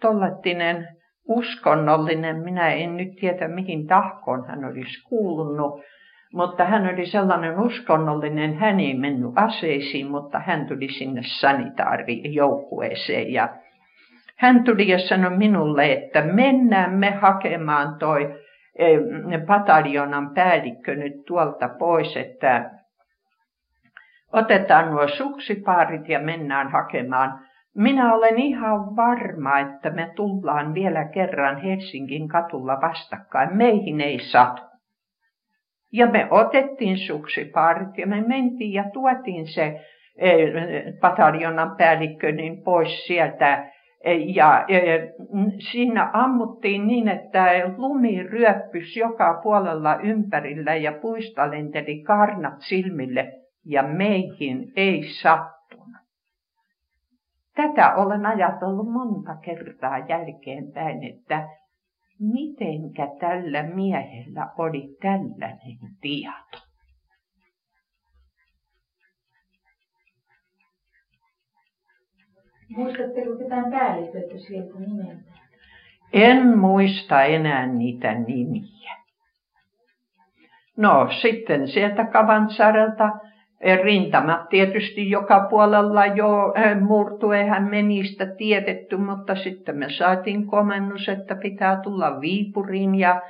tollattinen 0.00 0.88
uskonnollinen, 1.28 2.36
minä 2.36 2.72
en 2.72 2.96
nyt 2.96 3.16
tiedä 3.20 3.48
mihin 3.48 3.86
tahkoon 3.86 4.46
hän 4.48 4.64
olisi 4.64 5.08
kuulunut, 5.08 5.80
mutta 6.32 6.64
hän 6.64 6.94
oli 6.94 7.06
sellainen 7.06 7.60
uskonnollinen, 7.60 8.54
hän 8.54 8.80
ei 8.80 8.94
mennyt 8.94 9.30
aseisiin, 9.36 10.10
mutta 10.10 10.38
hän 10.38 10.66
tuli 10.66 10.88
sinne 10.88 11.20
sanitaarijoukkueeseen 11.40 13.32
ja 13.32 13.48
hän 14.42 14.64
tuli 14.64 14.88
ja 14.88 14.98
sanoi 14.98 15.36
minulle, 15.36 15.92
että 15.92 16.22
mennään 16.22 16.94
me 16.94 17.10
hakemaan 17.10 17.98
toi 17.98 18.42
eh, 18.78 19.00
pataljonan 19.46 20.34
päällikkö 20.34 20.94
nyt 20.94 21.12
tuolta 21.26 21.68
pois, 21.68 22.16
että 22.16 22.70
otetaan 24.32 24.90
nuo 24.90 25.08
suksipaarit 25.08 26.08
ja 26.08 26.18
mennään 26.18 26.70
hakemaan 26.70 27.40
minä 27.74 28.14
olen 28.14 28.38
ihan 28.38 28.96
varma, 28.96 29.58
että 29.58 29.90
me 29.90 30.10
tullaan 30.16 30.74
vielä 30.74 31.04
kerran 31.04 31.56
Helsingin 31.56 32.28
katulla 32.28 32.80
vastakkain. 32.80 33.56
Meihin 33.56 34.00
ei 34.00 34.18
satu. 34.18 34.62
Ja 35.92 36.06
me 36.06 36.28
otettiin 36.30 36.98
suksipaarit 36.98 37.98
ja 37.98 38.06
me 38.06 38.20
mentiin 38.20 38.72
ja 38.72 38.84
tuotiin 38.92 39.46
se 39.46 39.80
eh, 40.16 40.52
pataljonan 41.00 41.76
päällikkö 41.76 42.32
niin 42.32 42.62
pois 42.62 43.06
sieltä. 43.06 43.71
Ja 44.34 44.64
eh, 44.68 45.12
siinä 45.72 46.10
ammuttiin 46.12 46.86
niin, 46.86 47.08
että 47.08 47.46
lumi 47.76 48.22
ryöppys 48.22 48.96
joka 48.96 49.40
puolella 49.42 49.96
ympärillä 49.96 50.76
ja 50.76 50.92
puista 50.92 51.50
lenteli 51.50 52.02
karnat 52.02 52.60
silmille 52.60 53.32
ja 53.64 53.82
meihin 53.82 54.72
ei 54.76 55.02
sattu. 55.22 55.76
Tätä 57.54 57.94
olen 57.94 58.26
ajatellut 58.26 58.92
monta 58.92 59.36
kertaa 59.36 59.98
jälkeenpäin, 59.98 61.04
että 61.04 61.48
mitenkä 62.18 63.08
tällä 63.20 63.62
miehellä 63.62 64.46
oli 64.58 64.96
tällainen 65.02 65.78
tieto. 66.00 66.71
Muistatteko 72.68 73.36
ketään 73.36 73.70
päälliköitä 73.70 74.38
sieltä 74.38 74.78
nimeltä? 74.78 75.32
En 76.12 76.58
muista 76.58 77.22
enää 77.22 77.66
niitä 77.66 78.14
nimiä. 78.14 78.96
No 80.76 81.08
sitten 81.20 81.68
sieltä 81.68 82.04
Kavansaarelta 82.04 83.10
rintamat 83.82 84.48
tietysti 84.48 85.10
joka 85.10 85.46
puolella 85.50 86.06
jo 86.06 86.54
murtu, 86.80 87.32
eihän 87.32 87.70
me 87.70 87.82
niistä 87.82 88.26
tiedetty, 88.26 88.96
mutta 88.96 89.34
sitten 89.34 89.76
me 89.76 89.90
saatiin 89.90 90.46
komennus, 90.46 91.08
että 91.08 91.34
pitää 91.34 91.76
tulla 91.76 92.20
Viipuriin 92.20 92.94
ja 92.94 93.22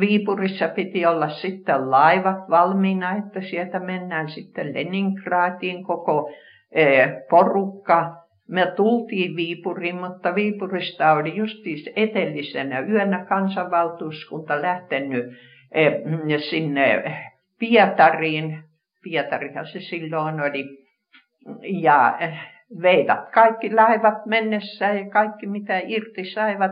Viipurissa 0.00 0.68
piti 0.68 1.06
olla 1.06 1.28
sitten 1.28 1.90
laivat 1.90 2.50
valmiina, 2.50 3.16
että 3.16 3.40
sieltä 3.40 3.80
mennään 3.80 4.28
sitten 4.28 4.74
Leningradiin 4.74 5.84
koko 5.84 6.30
porukka. 7.30 8.21
Me 8.48 8.72
tultiin 8.76 9.36
Viipuriin, 9.36 9.96
mutta 9.96 10.34
Viipurista 10.34 11.12
oli 11.12 11.36
justiis 11.36 11.90
etellisenä 11.96 12.80
yönä 12.80 13.24
kansanvaltuuskunta 13.24 14.62
lähtenyt 14.62 15.24
sinne 16.50 17.04
Pietariin 17.58 18.64
Pietarihan 19.02 19.66
se 19.66 19.80
silloin 19.80 20.40
oli. 20.40 20.64
Ja 21.62 22.16
eh, 22.20 22.38
veivät 22.82 23.30
kaikki 23.34 23.74
laivat 23.74 24.26
mennessä 24.26 24.86
ja 24.86 25.10
kaikki 25.10 25.46
mitä 25.46 25.80
irti 25.84 26.24
saivat. 26.24 26.70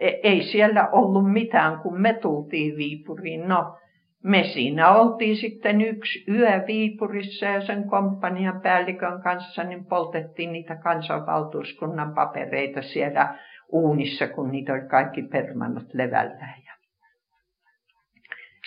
E, 0.00 0.08
ei 0.08 0.42
siellä 0.42 0.88
ollut 0.88 1.32
mitään, 1.32 1.78
kun 1.78 2.00
me 2.00 2.12
tultiin 2.12 2.76
Viipuriin. 2.76 3.48
No, 3.48 3.78
me 4.22 4.44
siinä 4.44 4.90
oltiin 4.90 5.36
sitten 5.36 5.80
yksi 5.80 6.24
yö 6.28 6.62
Viipurissa 6.66 7.46
ja 7.46 7.60
sen 7.60 7.84
komppanian 7.84 8.60
päällikön 8.60 9.22
kanssa, 9.22 9.64
niin 9.64 9.84
poltettiin 9.84 10.52
niitä 10.52 10.76
kansanvaltuuskunnan 10.76 12.14
papereita 12.14 12.82
siellä 12.82 13.38
uunissa, 13.72 14.28
kun 14.28 14.50
niitä 14.52 14.72
oli 14.72 14.88
kaikki 14.90 15.22
permannut 15.22 15.94
levällä. 15.94 16.48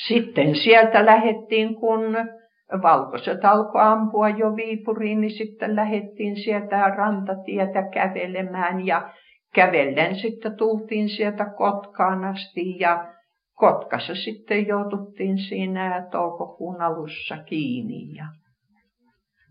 sitten 0.07 0.55
sieltä 0.55 1.05
lähettiin, 1.05 1.75
kun 1.75 2.17
valkoiset 2.81 3.45
alkoi 3.45 3.81
ampua 3.81 4.29
jo 4.29 4.55
Viipuriin, 4.55 5.21
niin 5.21 5.31
sitten 5.31 5.75
lähdettiin 5.75 6.35
sieltä 6.35 6.89
rantatietä 6.89 7.83
kävelemään 7.93 8.85
ja 8.85 9.09
kävellen 9.55 10.15
sitten 10.15 10.57
tultiin 10.57 11.09
sieltä 11.09 11.45
Kotkaan 11.45 12.25
asti 12.25 12.79
ja 12.79 13.13
Kotkassa 13.55 14.15
sitten 14.15 14.67
joututtiin 14.67 15.37
siinä 15.37 16.07
toukokuun 16.11 16.81
alussa 16.81 17.37
kiinni. 17.37 18.15
Ja... 18.15 18.25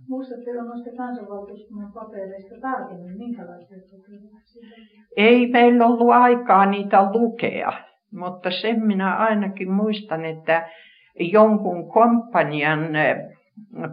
Muistatteko 0.09 0.63
noista 0.63 0.91
kansanvaltuuskunnan 0.97 1.93
papereista 1.93 2.55
tarkemmin, 2.61 3.19
minkälaisia 3.19 3.77
Ei 5.17 5.47
meillä 5.47 5.87
ollut 5.87 6.11
aikaa 6.11 6.67
niitä 6.67 7.13
lukea, 7.13 7.73
mutta 8.13 8.51
sen 8.51 8.87
minä 8.87 9.17
ainakin 9.17 9.71
muistan, 9.71 10.25
että 10.25 10.69
jonkun 11.21 11.89
komppanian 11.89 12.97
eh, 12.97 13.17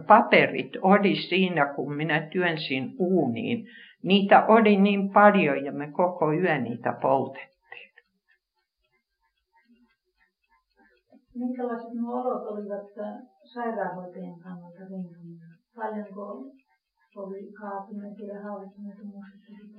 paperit 0.06 0.72
oli 0.82 1.16
siinä, 1.16 1.74
kun 1.74 1.94
minä 1.94 2.20
työnsin 2.20 2.94
uuniin. 2.98 3.66
Niitä 4.02 4.46
oli 4.46 4.76
niin 4.76 5.10
paljon 5.10 5.64
ja 5.64 5.72
me 5.72 5.92
koko 5.92 6.32
yö 6.32 6.58
niitä 6.58 6.92
poltettiin. 7.02 7.59
Minkälaiset 11.34 11.92
nuo 11.92 12.20
olot 12.20 12.46
olivat 12.46 12.86
sairaanhoitajien 13.44 14.40
kannalta 14.42 14.78
rintamalla? 14.78 15.50
Paljonko 15.76 16.50
oli 17.16 17.52
kaapineita 17.60 18.22
ja 18.22 18.42
haavoittuneita 18.42 19.02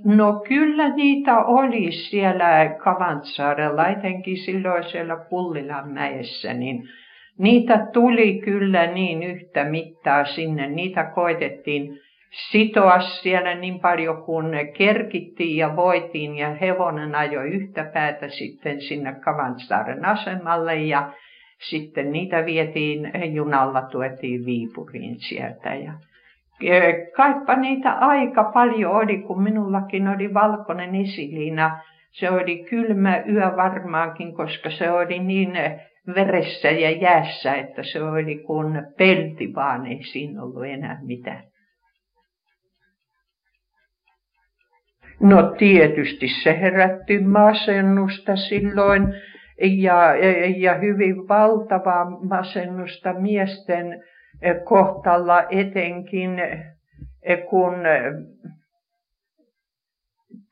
No 0.05 0.41
kyllä 0.47 0.95
niitä 0.95 1.37
oli 1.43 1.91
siellä 1.91 2.75
Kavantsaarella, 2.83 3.87
etenkin 3.87 4.37
silloin 4.37 4.83
siellä 4.83 5.25
Pullilanmäessä, 5.29 6.53
niin 6.53 6.83
niitä 7.37 7.87
tuli 7.93 8.41
kyllä 8.45 8.87
niin 8.87 9.23
yhtä 9.23 9.65
mittaa 9.65 10.25
sinne. 10.25 10.67
Niitä 10.67 11.03
koitettiin 11.03 11.99
sitoa 12.51 12.99
siellä 12.99 13.55
niin 13.55 13.79
paljon 13.79 14.23
kuin 14.23 14.73
kerkittiin 14.77 15.57
ja 15.57 15.75
voitiin 15.75 16.37
ja 16.37 16.53
hevonen 16.53 17.15
ajoi 17.15 17.49
yhtä 17.49 17.83
päätä 17.93 18.29
sitten 18.29 18.81
sinne 18.81 19.15
Kavansaaren 19.15 20.05
asemalle 20.05 20.75
ja 20.75 21.13
sitten 21.69 22.11
niitä 22.11 22.45
vietiin 22.45 23.11
junalla, 23.33 23.81
tuetiin 23.81 24.45
Viipuriin 24.45 25.19
sieltä. 25.19 25.75
Ja 25.75 25.93
kaipa 27.15 27.55
niitä 27.55 27.91
aika 27.91 28.43
paljon 28.43 28.91
oli, 28.91 29.17
kun 29.17 29.43
minullakin 29.43 30.07
oli 30.07 30.33
valkoinen 30.33 30.95
esiliina. 30.95 31.79
Se 32.11 32.29
oli 32.29 32.65
kylmä 32.69 33.23
yö 33.29 33.51
varmaankin, 33.57 34.33
koska 34.33 34.69
se 34.69 34.91
oli 34.91 35.19
niin 35.19 35.53
veressä 36.15 36.71
ja 36.71 36.91
jäässä, 36.91 37.53
että 37.53 37.83
se 37.83 38.03
oli 38.03 38.37
kuin 38.37 38.87
pelti 38.97 39.55
vaan, 39.55 39.85
ei 39.85 40.03
siinä 40.03 40.43
ollut 40.43 40.65
enää 40.65 40.99
mitään. 41.01 41.43
No 45.19 45.51
tietysti 45.57 46.27
se 46.27 46.59
herätti 46.59 47.19
masennusta 47.19 48.35
silloin 48.35 49.13
ja, 49.61 50.15
ja 50.57 50.73
hyvin 50.73 51.27
valtavaa 51.27 52.09
masennusta 52.09 53.13
miesten 53.13 54.03
kohtalla 54.63 55.43
etenkin, 55.49 56.29
kun 57.49 57.73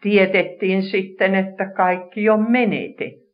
tiedettiin 0.01 0.83
sitten, 0.83 1.35
että 1.35 1.65
kaikki 1.65 2.29
on 2.29 2.51
menetetty. 2.51 3.29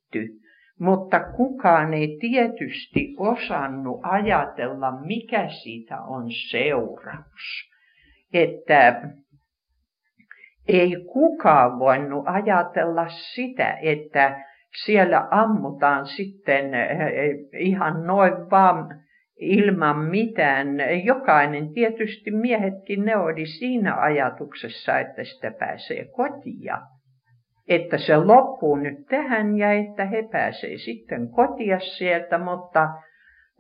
Mutta 0.80 1.20
kukaan 1.20 1.94
ei 1.94 2.18
tietysti 2.22 3.16
osannut 3.18 4.00
ajatella, 4.04 4.92
mikä 4.92 5.48
siitä 5.64 6.02
on 6.02 6.26
seuraus. 6.50 7.72
Että 8.34 9.02
ei 10.68 10.96
kukaan 11.14 11.80
voinut 11.80 12.24
ajatella 12.28 13.06
sitä, 13.10 13.78
että 13.82 14.44
siellä 14.84 15.28
ammutaan 15.32 16.06
sitten 16.06 16.74
eh, 16.74 17.02
eh, 17.02 17.36
ihan 17.60 18.08
noin 18.08 18.34
vaan 18.52 19.02
ilman 19.36 19.98
mitään. 19.98 20.68
Jokainen, 21.04 21.74
tietysti 21.74 22.32
miehetkin, 22.32 23.06
ne 23.06 23.18
oli 23.18 23.46
siinä 23.46 23.96
ajatuksessa, 24.02 25.00
että 25.00 25.24
sitä 25.24 25.52
pääsee 25.60 26.06
kotia. 26.06 26.82
Että 27.68 27.98
se 27.98 28.18
loppuu 28.18 28.76
nyt 28.76 29.06
tähän 29.10 29.58
ja 29.58 29.72
että 29.72 30.06
he 30.06 30.28
pääsee 30.32 30.78
sitten 30.78 31.30
kotia 31.30 31.80
sieltä, 31.80 32.38
mutta 32.38 32.90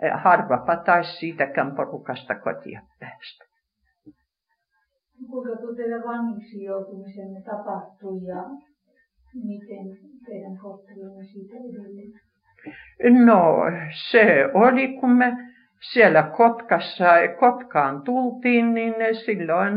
eh, 0.02 0.12
harvapa 0.24 0.78
taisi 0.78 1.12
siitäkään 1.12 1.76
porukasta 1.76 2.36
kotia 2.36 2.82
päästä. 3.00 3.46
Kuinka 5.30 5.76
teidän 5.76 6.04
vangiksi 6.04 6.64
joutumisenne 6.64 7.42
tapahtui 7.42 8.24
ja 8.24 8.44
miten 9.44 9.98
teidän 10.26 10.58
kohtelunne 10.58 11.24
siitä 11.24 11.56
edelleen? 11.56 12.14
No 13.26 13.56
se 14.12 14.50
oli, 14.54 14.88
kun 14.88 15.12
me 15.12 15.38
siellä 15.94 16.24
Kotkassa, 16.24 17.06
Kotkaan 17.40 18.02
tultiin, 18.02 18.74
niin 18.74 18.96
silloin 19.26 19.74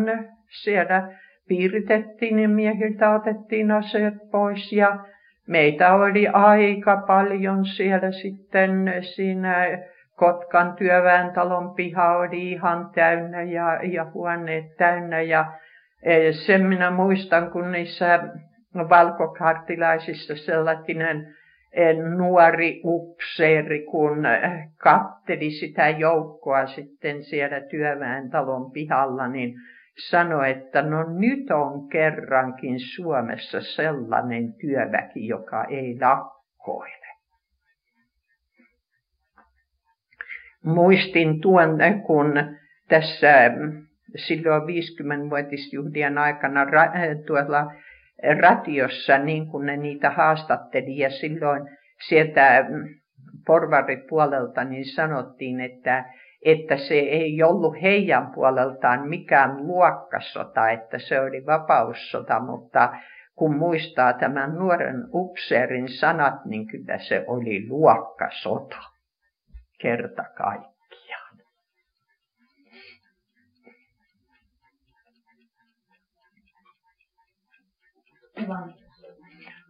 siellä 0.62 1.16
piiritettiin 1.48 2.38
ja 2.38 2.48
miehiltä 2.48 3.14
otettiin 3.14 3.70
aseet 3.70 4.14
pois 4.30 4.72
ja 4.72 5.04
meitä 5.46 5.94
oli 5.94 6.28
aika 6.28 6.96
paljon 7.06 7.64
siellä 7.64 8.12
sitten 8.12 8.92
siinä 9.14 9.78
Kotkan 10.16 10.76
työväentalon 10.76 11.74
piha 11.74 12.16
oli 12.16 12.50
ihan 12.50 12.90
täynnä 12.94 13.42
ja, 13.42 13.80
ja 13.82 14.10
huoneet 14.14 14.76
täynnä 14.76 15.20
ja 15.20 15.52
e, 16.02 16.32
sen 16.32 16.66
minä 16.66 16.90
muistan, 16.90 17.50
kun 17.50 17.72
niissä 17.72 18.20
valkokartilaisissa 18.74 20.36
sellainen 20.36 21.36
eh, 21.72 21.96
nuori 21.96 22.80
upseeri, 22.84 23.84
kun 23.84 24.26
eh, 24.26 24.68
katteli 24.76 25.50
sitä 25.50 25.88
joukkoa 25.88 26.66
sitten 26.66 27.24
siellä 27.24 27.60
työväentalon 27.60 28.70
pihalla, 28.70 29.28
niin 29.28 29.54
sanoi, 30.10 30.50
että 30.50 30.82
no 30.82 31.18
nyt 31.18 31.50
on 31.50 31.88
kerrankin 31.88 32.80
Suomessa 32.80 33.60
sellainen 33.60 34.52
työväki, 34.52 35.26
joka 35.26 35.64
ei 35.64 35.98
lakkoile. 36.00 37.08
Muistin 40.64 41.40
tuon, 41.40 41.80
eh, 41.80 42.02
kun 42.06 42.34
tässä 42.88 43.50
silloin 44.16 44.62
50-vuotisjuhlien 44.62 46.18
aikana 46.18 46.66
tuolla 47.26 47.72
ratiossa 48.40 49.18
niin 49.18 49.46
kuin 49.46 49.66
ne 49.66 49.76
niitä 49.76 50.10
haastatteli 50.10 50.98
ja 50.98 51.10
silloin 51.10 51.62
sieltä 52.08 52.66
porvaripuolelta 53.46 54.64
niin 54.64 54.84
sanottiin, 54.84 55.60
että, 55.60 56.04
että 56.44 56.76
se 56.76 56.94
ei 56.94 57.42
ollut 57.42 57.82
heidän 57.82 58.30
puoleltaan 58.34 59.08
mikään 59.08 59.66
luokkasota, 59.66 60.70
että 60.70 60.98
se 60.98 61.20
oli 61.20 61.46
vapaussota, 61.46 62.40
mutta 62.40 62.92
kun 63.34 63.56
muistaa 63.56 64.12
tämän 64.12 64.54
nuoren 64.54 65.04
upseerin 65.14 65.88
sanat, 65.88 66.44
niin 66.44 66.66
kyllä 66.66 66.98
se 66.98 67.24
oli 67.26 67.68
luokkasota 67.68 68.76
kerta 69.80 70.24
kaikkiaan. 70.36 70.77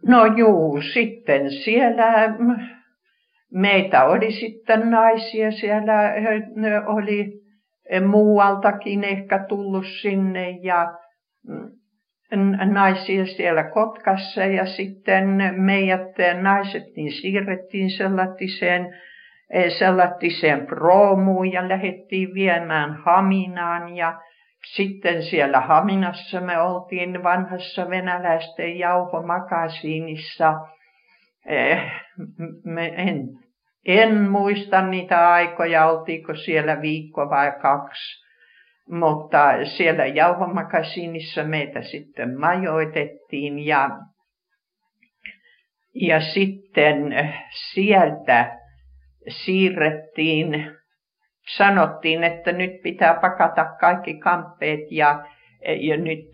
No 0.07 0.25
juu, 0.25 0.81
sitten 0.93 1.51
siellä 1.51 2.27
mm, 2.27 2.55
meitä 3.53 4.03
oli 4.03 4.31
sitten 4.31 4.91
naisia, 4.91 5.51
siellä 5.51 6.13
oli 6.85 7.39
muualtakin 8.07 9.03
ehkä 9.03 9.45
tullut 9.49 9.85
sinne 10.01 10.49
ja 10.49 10.93
mm, 11.47 11.71
naisia 12.65 13.25
siellä 13.25 13.63
Kotkassa 13.63 14.45
ja 14.45 14.65
sitten 14.65 15.25
meidät 15.55 16.41
naiset 16.41 16.83
niin 16.95 17.11
siirrettiin 17.11 17.89
sellaiseen, 17.89 18.95
sellaiseen 19.77 20.65
proomuun 20.65 21.51
ja 21.51 21.69
lähdettiin 21.69 22.33
viemään 22.33 22.93
Haminaan 22.93 23.95
ja 23.95 24.21
sitten 24.65 25.23
siellä 25.23 25.59
Haminassa 25.59 26.41
me 26.41 26.61
oltiin 26.61 27.23
vanhassa 27.23 27.89
venäläisten 27.89 28.79
jauhomakasiinissa. 28.79 30.53
Eh, 31.45 31.91
me 32.63 32.87
en, 32.87 33.27
en 33.85 34.29
muista 34.29 34.81
niitä 34.81 35.31
aikoja, 35.31 35.85
oltiinko 35.85 36.35
siellä 36.35 36.81
viikko 36.81 37.29
vai 37.29 37.51
kaksi. 37.61 38.29
Mutta 38.89 39.65
siellä 39.77 40.05
jauhomakasiinissa 40.05 41.43
meitä 41.43 41.81
sitten 41.81 42.39
majoitettiin 42.39 43.65
ja, 43.65 43.89
ja 45.93 46.21
sitten 46.21 47.13
sieltä 47.51 48.59
siirrettiin 49.29 50.78
sanottiin, 51.57 52.23
että 52.23 52.51
nyt 52.51 52.81
pitää 52.81 53.13
pakata 53.13 53.65
kaikki 53.79 54.13
kamppeet 54.13 54.91
ja, 54.91 55.25
ja 55.79 55.97
nyt 55.97 56.25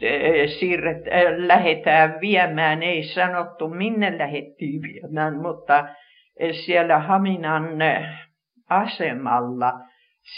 siirret, 0.60 1.08
äh, 1.08 1.34
lähdetään 1.38 2.18
viemään. 2.22 2.84
Ei 2.84 3.04
sanottu, 3.04 3.70
minne 3.70 4.18
lähdettiin 4.18 4.82
viemään, 4.82 5.36
mutta 5.42 5.88
siellä 6.52 7.00
Haminan 7.00 7.70
asemalla, 8.70 9.74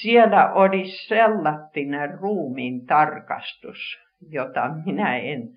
siellä 0.01 0.53
oli 0.53 0.83
sellainen 0.85 2.19
ruumiin 2.19 2.85
tarkastus, 2.85 3.97
jota 4.29 4.69
minä 4.85 5.17
en 5.17 5.49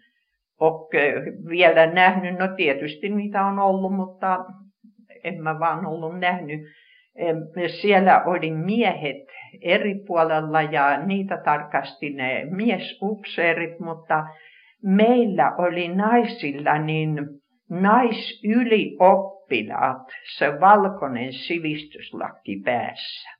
ole 0.60 0.88
vielä 1.48 1.86
nähnyt. 1.86 2.38
No 2.38 2.48
tietysti 2.56 3.08
niitä 3.08 3.44
on 3.44 3.58
ollut, 3.58 3.96
mutta 3.96 4.44
en 5.24 5.42
mä 5.42 5.58
vaan 5.58 5.86
ollut 5.86 6.18
nähnyt. 6.18 6.60
Siellä 7.80 8.22
oli 8.24 8.50
miehet 8.50 9.26
eri 9.62 9.94
puolella 10.06 10.62
ja 10.62 11.06
niitä 11.06 11.36
tarkasti 11.44 12.10
ne 12.10 12.46
miesupseerit, 12.50 13.80
mutta 13.80 14.24
meillä 14.82 15.54
oli 15.58 15.88
naisilla 15.88 16.78
niin 16.78 17.18
naisylioppilaat, 17.70 20.06
se 20.38 20.60
valkoinen 20.60 21.32
sivistyslakki 21.32 22.60
päässä. 22.64 23.30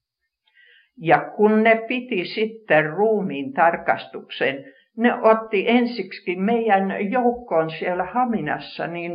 Ja 0.99 1.31
kun 1.37 1.63
ne 1.63 1.83
piti 1.89 2.25
sitten 2.25 2.87
ruumiin 2.87 3.53
tarkastuksen, 3.53 4.65
ne 4.97 5.15
otti 5.15 5.65
ensiksi 5.69 6.37
meidän 6.37 7.11
joukkoon 7.11 7.71
siellä 7.71 8.05
Haminassa, 8.05 8.87
niin 8.87 9.13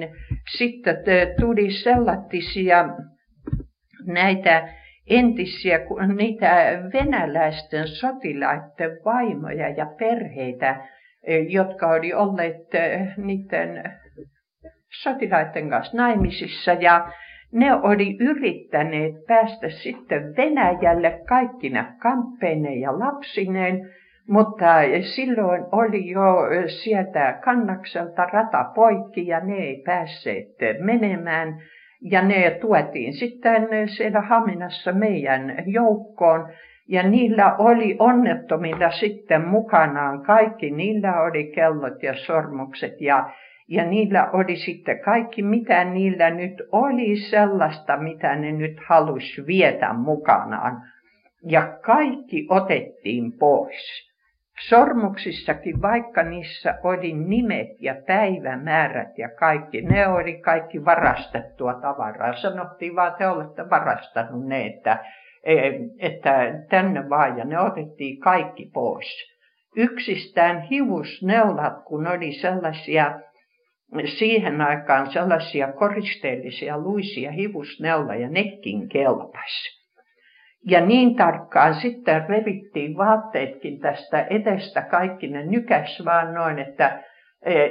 sitten 0.58 0.96
tuli 1.40 1.72
sellaisia 1.72 2.86
näitä 4.06 4.70
entisiä, 5.08 5.80
niitä 6.16 6.82
venäläisten 6.94 7.88
sotilaiden 7.88 9.00
vaimoja 9.06 9.70
ja 9.70 9.86
perheitä, 10.00 10.88
jotka 11.50 11.88
oli 11.88 12.14
olleet 12.14 12.68
niiden 13.18 13.84
sotilaiden 15.04 15.70
kanssa 15.70 15.98
naimisissa 15.98 16.74
ja 16.74 17.12
ne 17.52 17.74
oli 17.74 18.18
yrittäneet 18.20 19.14
päästä 19.28 19.70
sitten 19.70 20.36
Venäjälle 20.38 21.22
kaikkina 21.28 21.96
kamppeineen 22.00 22.82
ja 22.82 23.00
lapsineen, 23.00 23.90
mutta 24.28 24.66
silloin 25.16 25.64
oli 25.72 26.10
jo 26.10 26.36
sieltä 26.84 27.40
kannakselta 27.44 28.26
rata 28.26 28.64
poikki 28.76 29.28
ja 29.28 29.40
ne 29.40 29.56
ei 29.56 29.82
päässeet 29.86 30.48
menemään. 30.80 31.62
Ja 32.12 32.22
ne 32.22 32.58
tuotiin 32.62 33.14
sitten 33.14 33.68
siellä 33.98 34.22
Haminassa 34.22 34.92
meidän 34.92 35.64
joukkoon. 35.66 36.50
Ja 36.88 37.04
niillä 37.04 37.56
oli 37.56 37.96
onnettomilla 38.00 38.92
sitten 38.92 39.48
mukanaan 39.48 40.24
kaikki. 40.24 40.72
Niillä 40.72 41.22
oli 41.22 41.52
kellot 41.56 42.04
ja 42.04 42.14
sormukset 42.16 43.02
ja 43.02 43.30
ja 43.68 43.86
niillä 43.86 44.30
oli 44.32 44.56
sitten 44.56 45.00
kaikki, 45.00 45.42
mitä 45.42 45.84
niillä 45.84 46.30
nyt 46.30 46.54
oli 46.72 47.18
sellaista, 47.18 47.98
mitä 47.98 48.36
ne 48.36 48.52
nyt 48.52 48.78
halusi 48.88 49.48
vietä 49.48 49.94
mukanaan. 49.94 50.82
Ja 51.44 51.78
kaikki 51.82 52.48
otettiin 52.50 53.32
pois. 53.40 54.15
Sormuksissakin, 54.60 55.82
vaikka 55.82 56.24
niissä 56.24 56.80
oli 56.84 57.14
nimet 57.14 57.68
ja 57.80 57.96
päivämäärät 58.08 59.18
ja 59.18 59.30
kaikki, 59.30 59.82
ne 59.82 60.08
oli 60.08 60.34
kaikki 60.34 60.86
varastettua 60.86 61.74
tavaraa. 61.74 62.36
Sanottiin 62.36 62.96
vaan, 62.96 63.16
te 63.18 63.28
olette 63.28 63.70
varastanut 63.70 64.48
ne, 64.48 64.66
että, 64.66 65.06
että 66.00 66.64
tänne 66.70 67.10
vaan, 67.10 67.38
ja 67.38 67.46
ne 67.46 67.60
otettiin 67.60 68.20
kaikki 68.20 68.70
pois. 68.74 69.36
Yksistään 69.76 70.62
hivusneulat, 70.62 71.84
kun 71.86 72.08
oli 72.08 72.34
sellaisia 72.34 73.20
siihen 74.18 74.62
aikaan 74.62 75.12
sellaisia 75.12 75.74
koristeellisia 75.74 76.78
luisia 76.78 77.32
hivusneuloja 77.32 78.30
nekin 78.30 78.90
kelpasi. 78.90 79.85
Ja 80.68 80.86
niin 80.86 81.16
tarkkaan 81.16 81.76
sitten 81.76 82.30
revittiin 82.30 82.98
vaatteetkin 82.98 83.80
tästä 83.80 84.22
edestä, 84.22 84.82
kaikki 84.82 85.28
ne 85.28 85.46
nykäs 85.46 86.02
vaan 86.06 86.34
noin, 86.34 86.60
että, 86.60 87.04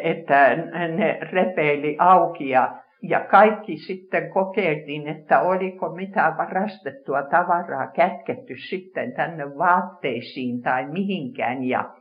että 0.02 0.56
ne 0.96 1.18
repeili 1.20 1.96
auki 1.98 2.48
ja, 2.48 2.82
ja 3.02 3.20
kaikki 3.20 3.76
sitten 3.76 4.30
kokeiltiin, 4.30 5.08
että 5.08 5.40
oliko 5.40 5.94
mitään 5.94 6.36
varastettua 6.36 7.22
tavaraa 7.22 7.86
kätketty 7.86 8.54
sitten 8.56 9.12
tänne 9.12 9.58
vaatteisiin 9.58 10.62
tai 10.62 10.86
mihinkään. 10.86 11.64
Ja, 11.64 11.94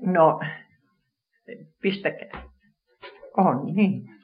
no, 0.00 0.40
pistäkää. 1.82 2.42
On 3.36 3.74
niin. 3.74 4.15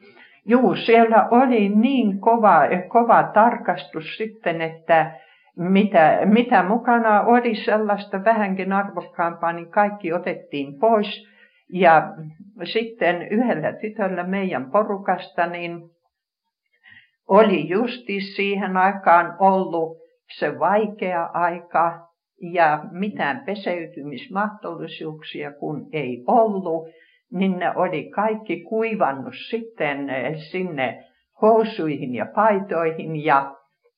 Juu, 0.47 0.77
siellä 0.77 1.29
oli 1.31 1.69
niin 1.69 2.21
kova, 2.21 2.61
kova 2.89 3.23
tarkastus 3.23 4.17
sitten, 4.17 4.61
että 4.61 5.21
mitä, 5.57 6.19
mitä 6.25 6.63
mukana 6.63 7.23
oli 7.23 7.55
sellaista 7.55 8.25
vähänkin 8.25 8.73
arvokkaampaa, 8.73 9.53
niin 9.53 9.71
kaikki 9.71 10.13
otettiin 10.13 10.79
pois. 10.79 11.33
Ja 11.73 12.15
sitten 12.65 13.23
yhdellä 13.23 13.73
tytöllä 13.73 14.25
meidän 14.25 14.71
porukasta, 14.71 15.47
niin 15.47 15.81
oli 17.29 17.69
justi 17.69 18.21
siihen 18.21 18.77
aikaan 18.77 19.37
ollut 19.39 19.99
se 20.39 20.59
vaikea 20.59 21.31
aika 21.33 22.09
ja 22.53 22.85
mitään 22.91 23.43
peseytymismahdollisuuksia 23.47 25.53
kun 25.53 25.87
ei 25.93 26.25
ollut 26.27 26.89
niin 27.33 27.59
ne 27.59 27.73
oli 27.77 28.11
kaikki 28.11 28.61
kuivannut 28.61 29.35
sitten 29.51 30.11
eh, 30.11 30.35
sinne 30.37 31.05
housuihin 31.43 32.15
ja 32.15 32.27
paitoihin 32.27 33.25
ja 33.25 33.55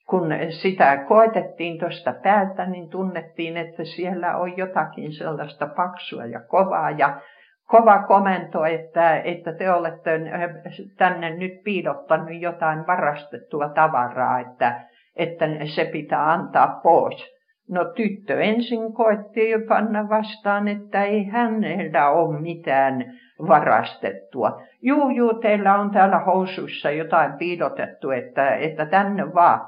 kun 0.08 0.28
sitä 0.50 1.04
koetettiin 1.08 1.78
tuosta 1.78 2.14
päältä, 2.22 2.66
niin 2.66 2.90
tunnettiin, 2.90 3.56
että 3.56 3.84
siellä 3.84 4.36
on 4.36 4.56
jotakin 4.56 5.12
sellaista 5.12 5.66
paksua 5.66 6.24
ja 6.24 6.40
kovaa 6.40 6.90
ja 6.90 7.20
kova 7.66 8.02
komento, 8.02 8.64
että, 8.64 9.16
että 9.16 9.52
te 9.52 9.72
olette 9.72 10.14
eh, 10.14 10.50
tänne 10.96 11.36
nyt 11.36 11.62
piilottanut 11.64 12.40
jotain 12.40 12.86
varastettua 12.86 13.68
tavaraa, 13.68 14.40
että, 14.40 14.80
että 15.16 15.46
se 15.74 15.84
pitää 15.84 16.32
antaa 16.32 16.80
pois. 16.82 17.33
No 17.68 17.84
tyttö 17.84 18.40
ensin 18.40 18.92
koetti 18.92 19.50
jo 19.50 19.58
panna 19.68 20.08
vastaan, 20.08 20.68
että 20.68 21.04
ei 21.04 21.24
hänellä 21.24 22.10
ole 22.10 22.40
mitään 22.40 23.14
varastettua. 23.48 24.62
Juu, 24.82 25.10
juu, 25.10 25.34
teillä 25.34 25.74
on 25.74 25.90
täällä 25.90 26.18
housuissa 26.18 26.90
jotain 26.90 27.32
piilotettu, 27.32 28.10
että, 28.10 28.54
että 28.54 28.86
tänne 28.86 29.34
vaan. 29.34 29.60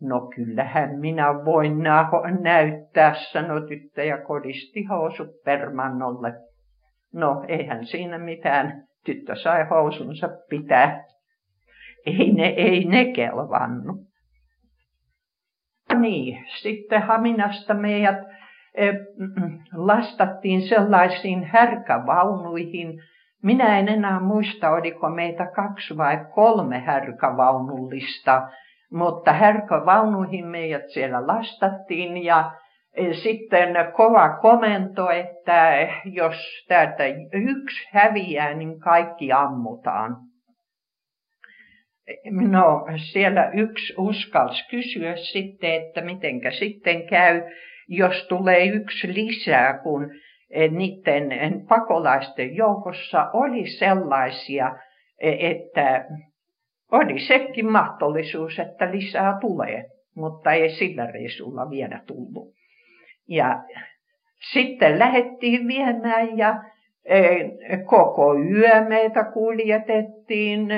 No 0.00 0.20
kyllähän 0.36 0.98
minä 0.98 1.44
voin 1.44 1.78
näyttää, 2.40 3.14
sanoi 3.14 3.68
tyttö 3.68 4.04
ja 4.04 4.18
kodisti 4.18 4.84
housut 4.84 5.30
permannolle. 5.44 6.32
No 7.12 7.44
eihän 7.48 7.86
siinä 7.86 8.18
mitään, 8.18 8.82
tyttö 9.04 9.36
sai 9.36 9.66
housunsa 9.70 10.28
pitää. 10.48 11.04
Ei 12.06 12.32
ne, 12.32 12.46
ei 12.46 12.84
ne 12.84 13.04
kelvannut. 13.04 14.09
Niin, 15.98 16.44
sitten 16.62 17.02
Haminasta 17.02 17.74
meidät 17.74 18.30
Eh, 18.74 18.94
lastattiin 19.74 20.62
sellaisiin 20.62 21.44
härkävaunuihin. 21.44 23.02
Minä 23.42 23.78
en 23.78 23.88
enää 23.88 24.20
muista, 24.20 24.70
oliko 24.70 25.08
meitä 25.08 25.46
kaksi 25.56 25.96
vai 25.96 26.18
kolme 26.34 26.78
härkävaunullista, 26.78 28.48
mutta 28.92 29.32
härkävaunuihin 29.32 30.46
meidät 30.46 30.88
siellä 30.88 31.26
lastattiin 31.26 32.24
ja 32.24 32.50
eh, 32.94 33.16
sitten 33.16 33.68
kova 33.96 34.28
komento, 34.28 35.10
että 35.10 35.88
jos 36.04 36.64
täältä 36.68 37.04
yksi 37.32 37.88
häviää, 37.92 38.54
niin 38.54 38.80
kaikki 38.80 39.32
ammutaan. 39.32 40.16
No 42.30 42.86
siellä 43.12 43.50
yksi 43.54 43.94
uskalsi 43.98 44.68
kysyä 44.70 45.16
sitten, 45.16 45.74
että 45.74 46.00
mitenkä 46.00 46.50
sitten 46.50 47.06
käy 47.06 47.42
jos 47.90 48.26
tulee 48.28 48.64
yksi 48.64 49.14
lisää, 49.14 49.78
kun 49.78 50.10
eh, 50.50 50.70
niiden 50.70 51.32
eh, 51.32 51.52
pakolaisten 51.68 52.56
joukossa 52.56 53.30
oli 53.32 53.66
sellaisia, 53.66 54.76
eh, 55.20 55.50
että 55.50 56.04
oli 56.92 57.20
sekin 57.20 57.72
mahdollisuus, 57.72 58.58
että 58.58 58.90
lisää 58.90 59.38
tulee, 59.40 59.84
mutta 60.16 60.52
ei 60.52 60.70
sillä 60.70 61.06
reisulla 61.06 61.70
vielä 61.70 62.00
tullut. 62.06 62.54
Ja 63.28 63.62
sitten 64.52 64.98
lähdettiin 64.98 65.68
viemään 65.68 66.38
ja 66.38 66.54
koko 67.84 68.34
yö 68.34 68.84
meitä 68.88 69.24
kuljetettiin, 69.24 70.68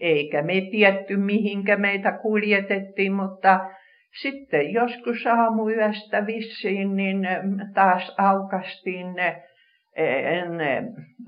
eikä 0.00 0.42
me 0.42 0.60
tietty 0.70 1.16
mihinkä 1.16 1.76
meitä 1.76 2.12
kuljetettiin, 2.12 3.12
mutta 3.12 3.60
sitten 4.22 4.72
joskus 4.72 5.26
aamuyöstä 5.26 6.26
vissiin 6.26 6.96
niin 6.96 7.28
taas 7.74 8.14
aukastiin 8.18 9.14
ne 9.14 9.42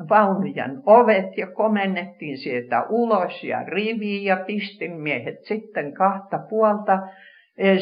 vaunujen 0.08 0.82
ovet 0.86 1.38
ja 1.38 1.46
komennettiin 1.46 2.38
sieltä 2.38 2.82
ulos 2.88 3.44
ja 3.44 3.62
riviin 3.62 4.24
ja 4.24 4.36
pistin 4.36 5.00
miehet 5.00 5.44
sitten 5.44 5.94
kahta 5.94 6.38
puolta 6.38 6.98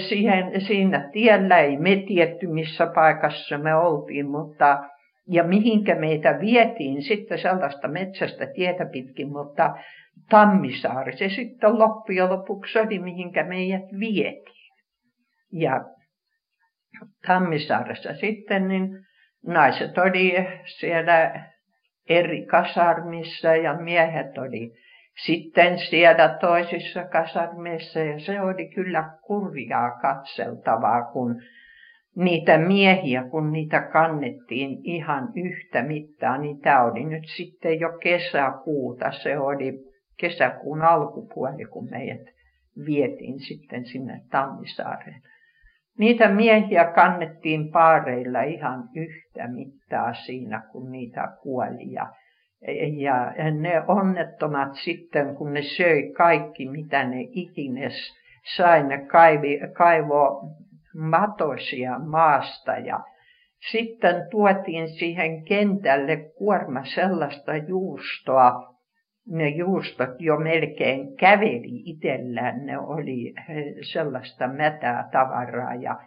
siihen, 0.09 0.61
siinä 0.61 1.09
tiellä. 1.13 1.59
Ei 1.59 1.77
me 1.77 1.97
tietty 1.97 2.47
missä 2.47 2.87
paikassa 2.87 3.59
me 3.59 3.75
oltiin, 3.75 4.31
mutta 4.31 4.79
ja 5.29 5.45
mihinkä 5.45 5.95
meitä 5.95 6.39
vietiin 6.41 7.03
sitten 7.03 7.39
sellaista 7.39 7.89
metsästä 7.89 8.47
tietä 8.47 8.85
pitkin, 8.85 9.29
mutta 9.29 9.75
Tammisaari. 10.31 11.17
Se 11.17 11.29
sitten 11.29 11.79
loppujen 11.79 12.29
lopuksi 12.29 12.79
oli, 12.79 12.99
mihinkä 12.99 13.45
meidät 13.45 13.85
vietiin. 14.01 14.73
Ja 15.53 15.85
Tammisaaressa 17.27 18.15
sitten 18.15 18.69
niin 18.69 18.89
naiset 19.47 19.99
oli 19.99 20.35
siellä 20.79 21.45
eri 22.09 22.47
kasarmissa 22.47 23.57
ja 23.57 23.75
miehet 23.75 24.39
oli 24.39 24.73
sitten 25.25 25.79
siellä 25.79 26.39
toisissa 26.41 27.05
kasarmeissa. 27.05 27.99
Ja 28.01 28.21
se 28.21 28.41
oli 28.41 28.69
kyllä 28.69 29.11
kurjaa 29.27 29.91
katseltavaa, 30.01 31.03
kun 31.13 31.43
niitä 32.17 32.59
miehiä, 32.59 33.25
kun 33.31 33.53
niitä 33.53 33.81
kannettiin 33.81 34.79
ihan 34.85 35.29
yhtä 35.37 35.83
mittaa, 35.83 36.39
niin 36.39 36.61
tämä 36.61 36.83
oli 36.85 37.05
nyt 37.05 37.25
sitten 37.37 37.81
jo 37.81 37.89
kesäkuuta, 38.03 39.13
se 39.13 39.39
oli 39.39 39.92
kesäkuun 40.17 40.83
alkupuoli, 40.83 41.65
kun 41.65 41.91
meidät 41.91 42.27
vietiin 42.87 43.41
sitten 43.41 43.87
sinne 43.87 44.21
Tammisaareen. 44.31 45.23
Niitä 45.99 46.29
miehiä 46.29 46.85
kannettiin 46.85 47.73
paareilla 47.73 48.43
ihan 48.43 48.89
yhtä 48.95 49.49
mittaa 49.49 50.15
siinä, 50.15 50.63
kun 50.73 50.93
niitä 50.93 51.29
kuoli. 51.43 51.93
Ja, 51.93 52.07
ja 52.97 53.51
ne 53.51 53.83
onnettomat 53.89 54.75
sitten, 54.75 55.35
kun 55.37 55.53
ne 55.53 55.63
söi 55.63 56.13
kaikki, 56.17 56.69
mitä 56.69 57.05
ne 57.05 57.21
ikines 57.31 57.95
sai, 58.57 58.83
ne 58.83 59.07
kaivi, 59.07 59.61
kaivo 59.73 60.51
matosia 60.95 61.99
maasta 61.99 62.73
ja 62.73 63.01
sitten 63.71 64.15
tuotiin 64.31 64.89
siihen 64.89 65.45
kentälle 65.45 66.17
kuorma 66.17 66.85
sellaista 66.85 67.57
juustoa, 67.57 68.72
ne 69.27 69.49
juustot 69.49 70.11
jo 70.19 70.37
melkein 70.37 71.17
käveli 71.17 71.83
itsellään, 71.85 72.67
ne 72.67 72.79
oli 72.79 73.35
sellaista 73.93 74.49
mätää 74.49 75.09
tavaraa 75.13 75.75
ja, 75.75 76.01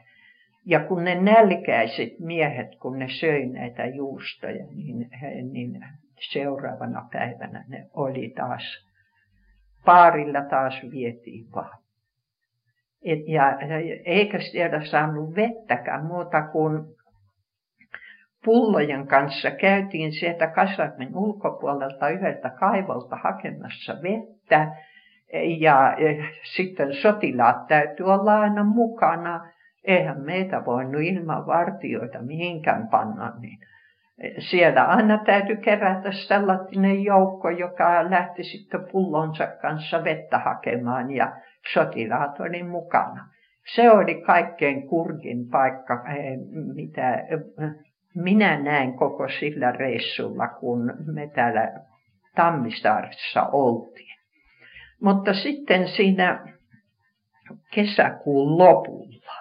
ja 0.65 0.79
kun 0.79 1.03
ne 1.03 1.21
nälkäiset 1.21 2.19
miehet, 2.19 2.75
kun 2.81 2.99
ne 2.99 3.07
söi 3.09 3.45
näitä 3.45 3.85
juustoja, 3.85 4.65
niin, 4.65 5.09
niin 5.51 5.85
seuraavana 6.31 7.09
päivänä 7.11 7.65
ne 7.67 7.87
oli 7.93 8.33
taas, 8.37 8.87
paarilla 9.85 10.41
taas 10.41 10.81
vietiin 10.91 11.45
vaan. 11.55 11.79
Et, 13.05 13.19
ja 13.27 13.57
eikä 14.05 14.39
siellä 14.39 14.85
saanut 14.85 15.35
vettäkään 15.35 16.05
muuta 16.05 16.41
kuin 16.41 16.95
pullojen 18.45 19.07
kanssa 19.07 19.51
käytiin 19.51 20.11
sieltä 20.11 20.47
kasarmin 20.47 21.15
ulkopuolelta 21.15 22.09
yhdeltä 22.09 22.49
kaivolta 22.49 23.15
hakemassa 23.15 23.93
vettä. 24.03 24.71
Ja 25.59 25.97
sitten 26.55 26.93
sotilaat 26.93 27.67
täytyy 27.67 28.05
olla 28.05 28.39
aina 28.39 28.63
mukana. 28.63 29.47
Eihän 29.83 30.21
meitä 30.21 30.65
voinut 30.65 31.01
ilman 31.01 31.47
vartioita 31.47 32.21
mihinkään 32.21 32.87
panna, 32.87 33.33
niin 33.39 33.59
siellä 34.39 34.83
aina 34.83 35.17
täytyy 35.17 35.55
kerätä 35.55 36.11
sellainen 36.11 37.03
joukko, 37.03 37.49
joka 37.49 38.09
lähti 38.09 38.43
sitten 38.43 38.87
pullonsa 38.91 39.47
kanssa 39.47 40.03
vettä 40.03 40.39
hakemaan 40.39 41.11
ja 41.11 41.31
sotilaat 41.73 42.39
oli 42.39 42.63
mukana. 42.63 43.29
Se 43.75 43.91
oli 43.91 44.21
kaikkein 44.21 44.87
kurkin 44.87 45.49
paikka, 45.51 46.03
eh, 46.09 46.37
mitä 46.75 47.23
minä 48.15 48.59
näin 48.59 48.93
koko 48.93 49.29
sillä 49.29 49.71
reissulla, 49.71 50.47
kun 50.47 50.93
me 51.13 51.27
täällä 51.27 51.73
Tammisaaressa 52.35 53.43
oltiin. 53.43 54.15
Mutta 55.01 55.33
sitten 55.33 55.87
siinä 55.87 56.53
kesäkuun 57.73 58.57
lopulla, 58.57 59.33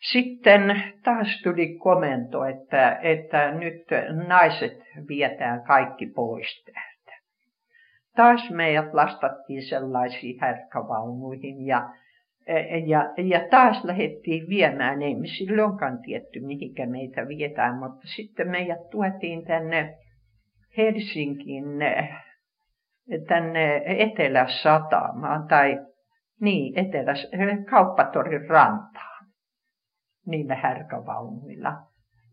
sitten 0.00 0.82
taas 1.04 1.40
tuli 1.44 1.78
komento, 1.78 2.44
että, 2.44 2.98
että 3.02 3.50
nyt 3.50 3.86
naiset 4.26 4.78
vietään 5.08 5.62
kaikki 5.62 6.06
pois 6.06 6.64
täältä. 6.64 7.22
Taas 8.16 8.50
meidät 8.50 8.94
lastattiin 8.94 9.62
sellaisiin 9.62 10.40
härkävaunuihin 10.40 11.66
ja 11.66 11.88
ja, 12.86 13.12
ja 13.16 13.40
taas 13.50 13.84
lähdettiin 13.84 14.48
viemään, 14.48 15.02
ei 15.02 15.14
me 15.14 15.26
silloinkaan 15.26 15.98
tietty 15.98 16.40
mihinkä 16.40 16.86
meitä 16.86 17.28
vietään, 17.28 17.78
mutta 17.78 18.06
sitten 18.16 18.48
meidät 18.48 18.90
tuotiin 18.90 19.44
tänne 19.44 19.94
Helsinkiin, 20.76 21.64
tänne 23.28 23.82
Etelä-Satamaan 23.84 25.48
tai 25.48 25.78
niin, 26.40 26.78
Etelä, 26.78 27.12
Kauppatorin 27.70 28.48
rantaan 28.48 29.26
niillä 30.26 30.54
härkävaunuilla. 30.54 31.72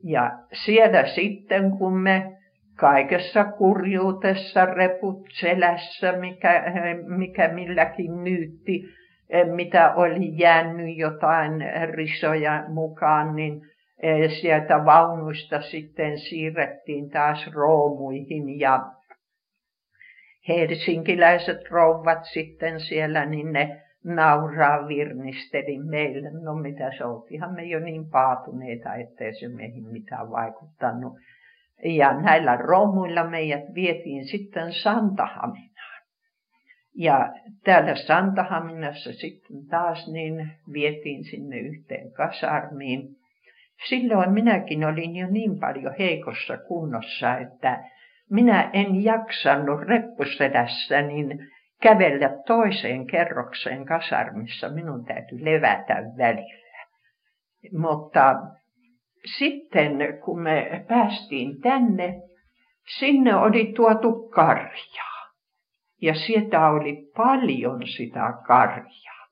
Ja 0.04 0.32
siellä 0.66 1.06
sitten, 1.08 1.72
kun 1.78 1.94
me 1.94 2.38
kaikessa 2.76 3.44
kurjuutessa, 3.44 4.66
reput 4.66 5.28
selässä, 5.40 6.12
mikä, 6.12 6.64
mikä 7.18 7.54
milläkin 7.54 8.24
nyytti, 8.24 8.82
Eh, 8.82 9.05
mitä 9.56 9.94
oli 9.94 10.38
jäänyt 10.38 10.98
jotain 10.98 11.52
risoja 11.94 12.64
mukaan, 12.68 13.36
niin 13.36 13.62
eh, 14.02 14.32
sieltä 14.32 14.86
vaunuista 14.86 15.62
sitten 15.62 16.20
siirrettiin 16.20 17.10
taas 17.10 17.52
roomuihin 17.54 18.60
ja 18.60 18.92
helsinkiläiset 20.48 21.70
rouvat 21.72 22.26
sitten 22.26 22.80
siellä, 22.80 23.26
niin 23.26 23.54
ne 23.54 23.82
nauraa 24.04 24.88
virnisteli 24.88 25.80
meille. 25.80 26.30
No 26.42 26.54
mitä 26.54 26.92
se 26.98 27.06
oltiinhan 27.06 27.54
me 27.54 27.64
jo 27.64 27.80
niin 27.80 28.10
paatuneita, 28.10 28.96
ettei 28.96 29.34
se 29.34 29.48
meihin 29.48 29.88
mitään 29.88 30.32
vaikuttanut. 30.32 31.14
Ja 31.84 32.22
näillä 32.22 32.58
roomuilla 32.58 33.24
meidät 33.24 33.74
vietiin 33.74 34.26
sitten 34.26 34.74
Santahamin 34.74 35.70
ja 36.96 37.34
täällä 37.64 37.96
Santahaminassa 37.96 39.14
sitten 39.14 39.68
taas 39.70 40.08
niin 40.08 40.52
vietiin 40.74 41.24
sinne 41.24 41.58
yhteen 41.58 42.12
kasarmiin. 42.12 43.08
Silloin 43.90 44.32
minäkin 44.34 44.86
olin 44.86 45.16
jo 45.16 45.28
niin 45.28 45.60
paljon 45.60 45.96
heikossa 46.00 46.58
kunnossa, 46.58 47.38
että 47.38 47.84
minä 48.30 48.70
en 48.74 49.04
jaksanut 49.04 49.82
reppusedässä 49.82 51.02
niin 51.02 51.48
kävellä 51.82 52.30
toiseen 52.48 53.08
kerrokseen 53.08 53.86
kasarmissa. 53.86 54.70
Minun 54.70 55.06
täytyy 55.06 55.46
levätä 55.46 55.96
välillä. 56.18 56.86
Mutta 57.78 58.36
sitten 59.38 59.98
kun 60.26 60.42
me 60.42 60.86
päästiin 60.88 61.62
tänne, 61.62 62.22
sinne 63.00 63.36
oli 63.36 63.74
tuotu 63.76 64.30
karjaa 64.30 65.15
ja 66.02 66.14
sieltä 66.14 66.70
oli 66.70 67.12
paljon 67.18 67.88
sitä 67.88 68.34
karjaa. 68.48 69.26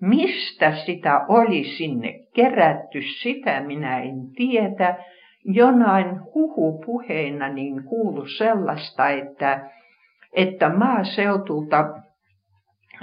Mistä 0.00 0.76
sitä 0.76 1.24
oli 1.28 1.64
sinne 1.64 2.14
kerätty, 2.34 3.02
sitä 3.02 3.60
minä 3.60 3.98
en 4.02 4.30
tiedä. 4.36 4.96
Jonain 5.44 6.20
huhupuheina 6.34 7.48
niin 7.48 7.84
kuulu 7.84 8.26
sellaista, 8.26 9.08
että, 9.08 9.70
että 10.32 10.68
maaseutulta 10.68 11.84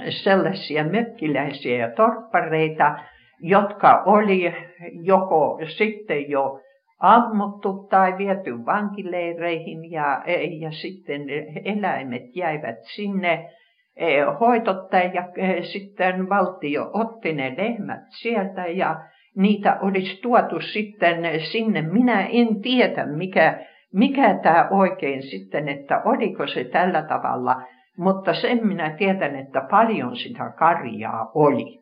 sellaisia 0.08 0.84
mökkiläisiä 0.84 1.78
ja 1.78 1.90
torppareita, 1.90 2.98
jotka 3.40 4.02
oli 4.06 4.54
joko 5.02 5.58
sitten 5.76 6.30
jo 6.30 6.60
ammuttu 6.98 7.86
tai 7.90 8.18
viety 8.18 8.66
vankileireihin 8.66 9.90
ja, 9.90 10.22
ja 10.60 10.70
sitten 10.70 11.22
eläimet 11.64 12.36
jäivät 12.36 12.78
sinne 12.82 13.50
e, 13.96 14.20
hoitotta 14.40 14.96
ja 14.96 15.28
e, 15.36 15.62
sitten 15.62 16.28
valtio 16.28 16.90
otti 16.92 17.32
ne 17.32 17.54
lehmät 17.56 18.02
sieltä 18.08 18.66
ja 18.66 19.00
niitä 19.36 19.78
olisi 19.80 20.22
tuotu 20.22 20.60
sitten 20.60 21.40
sinne. 21.52 21.82
Minä 21.82 22.26
en 22.26 22.60
tiedä, 22.62 23.06
mikä, 23.06 23.66
mikä 23.92 24.38
tämä 24.42 24.68
oikein 24.70 25.22
sitten, 25.22 25.68
että 25.68 26.02
oliko 26.04 26.46
se 26.46 26.64
tällä 26.64 27.02
tavalla, 27.02 27.62
mutta 27.98 28.34
sen 28.34 28.66
minä 28.66 28.90
tiedän, 28.90 29.36
että 29.36 29.60
paljon 29.70 30.16
sitä 30.16 30.52
karjaa 30.58 31.30
oli. 31.34 31.78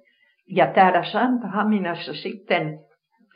Ja 0.49 0.67
täällä 0.67 1.05
Santahaminassa 1.05 2.15
sitten 2.15 2.79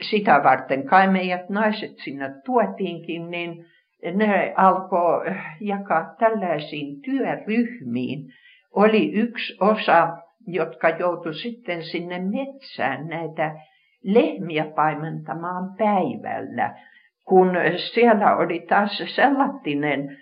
sitä 0.02 0.40
varten 0.44 0.86
kai 0.86 1.08
meidät 1.08 1.48
naiset 1.48 1.98
sinne 2.04 2.30
tuotiinkin, 2.44 3.30
niin 3.30 3.66
ne 4.14 4.54
alkoi 4.56 5.26
jakaa 5.60 6.14
tällaisiin 6.18 7.02
työryhmiin. 7.02 8.20
Oli 8.74 9.12
yksi 9.12 9.56
osa, 9.60 10.08
jotka 10.46 10.88
joutui 10.88 11.34
sitten 11.34 11.82
sinne 11.82 12.18
metsään 12.18 13.08
näitä 13.08 13.54
lehmiä 14.04 14.64
paimentamaan 14.76 15.76
päivällä, 15.78 16.74
kun 17.24 17.52
siellä 17.92 18.36
oli 18.36 18.60
taas 18.68 19.02
sellainen 19.14 20.16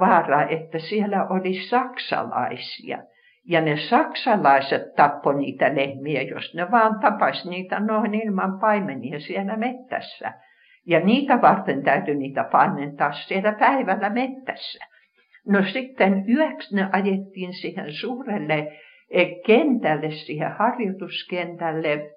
vaara, 0.00 0.48
että 0.48 0.78
siellä 0.78 1.26
oli 1.26 1.54
saksalaisia. 1.54 2.98
Ja 3.44 3.60
ne 3.60 3.76
saksalaiset 3.76 4.94
tappoi 4.96 5.34
niitä 5.34 5.74
lehmiä, 5.74 6.22
jos 6.22 6.54
ne 6.54 6.70
vaan 6.70 7.00
tapaisi 7.00 7.50
niitä 7.50 7.80
noin 7.80 8.14
ilman 8.14 8.60
paimenia 8.60 9.20
siellä 9.20 9.56
mettässä. 9.56 10.32
Ja 10.86 11.00
niitä 11.00 11.42
varten 11.42 11.82
täytyy 11.82 12.14
niitä 12.14 12.44
paimentaa 12.44 13.12
siellä 13.12 13.52
päivällä 13.52 14.10
mettässä. 14.10 14.84
No 15.48 15.62
sitten 15.62 16.24
yöksi 16.28 16.76
ne 16.76 16.88
ajettiin 16.92 17.52
siihen 17.52 17.92
suurelle 17.92 18.72
eh, 19.10 19.28
kentälle, 19.46 20.10
siihen 20.10 20.52
harjoituskentälle. 20.52 22.10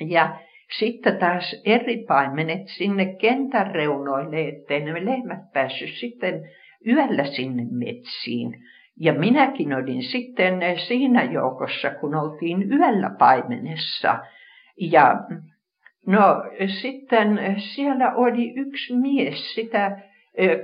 Ja 0.00 0.38
sitten 0.78 1.18
taas 1.18 1.62
eri 1.64 2.04
paimenet 2.08 2.68
sinne 2.68 3.14
kentän 3.14 3.74
reunoille, 3.74 4.48
ettei 4.48 4.80
ne 4.80 5.04
lehmät 5.04 5.52
päässyt 5.52 5.90
sitten 5.90 6.50
yöllä 6.86 7.24
sinne 7.24 7.62
metsiin. 7.70 8.54
Ja 9.00 9.12
minäkin 9.12 9.74
olin 9.74 10.02
sitten 10.02 10.60
siinä 10.88 11.22
joukossa, 11.22 11.90
kun 11.90 12.14
oltiin 12.14 12.72
yöllä 12.72 13.10
paimenessa. 13.18 14.18
Ja 14.80 15.14
no 16.06 16.42
sitten 16.80 17.56
siellä 17.58 18.12
oli 18.14 18.54
yksi 18.56 18.96
mies, 18.96 19.54
sitä 19.54 19.98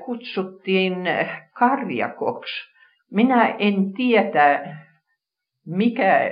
kutsuttiin 0.04 0.94
Karjakoksi. 1.52 2.68
Minä 3.10 3.54
en 3.58 3.92
tiedä, 3.92 4.76
mikä, 5.66 6.30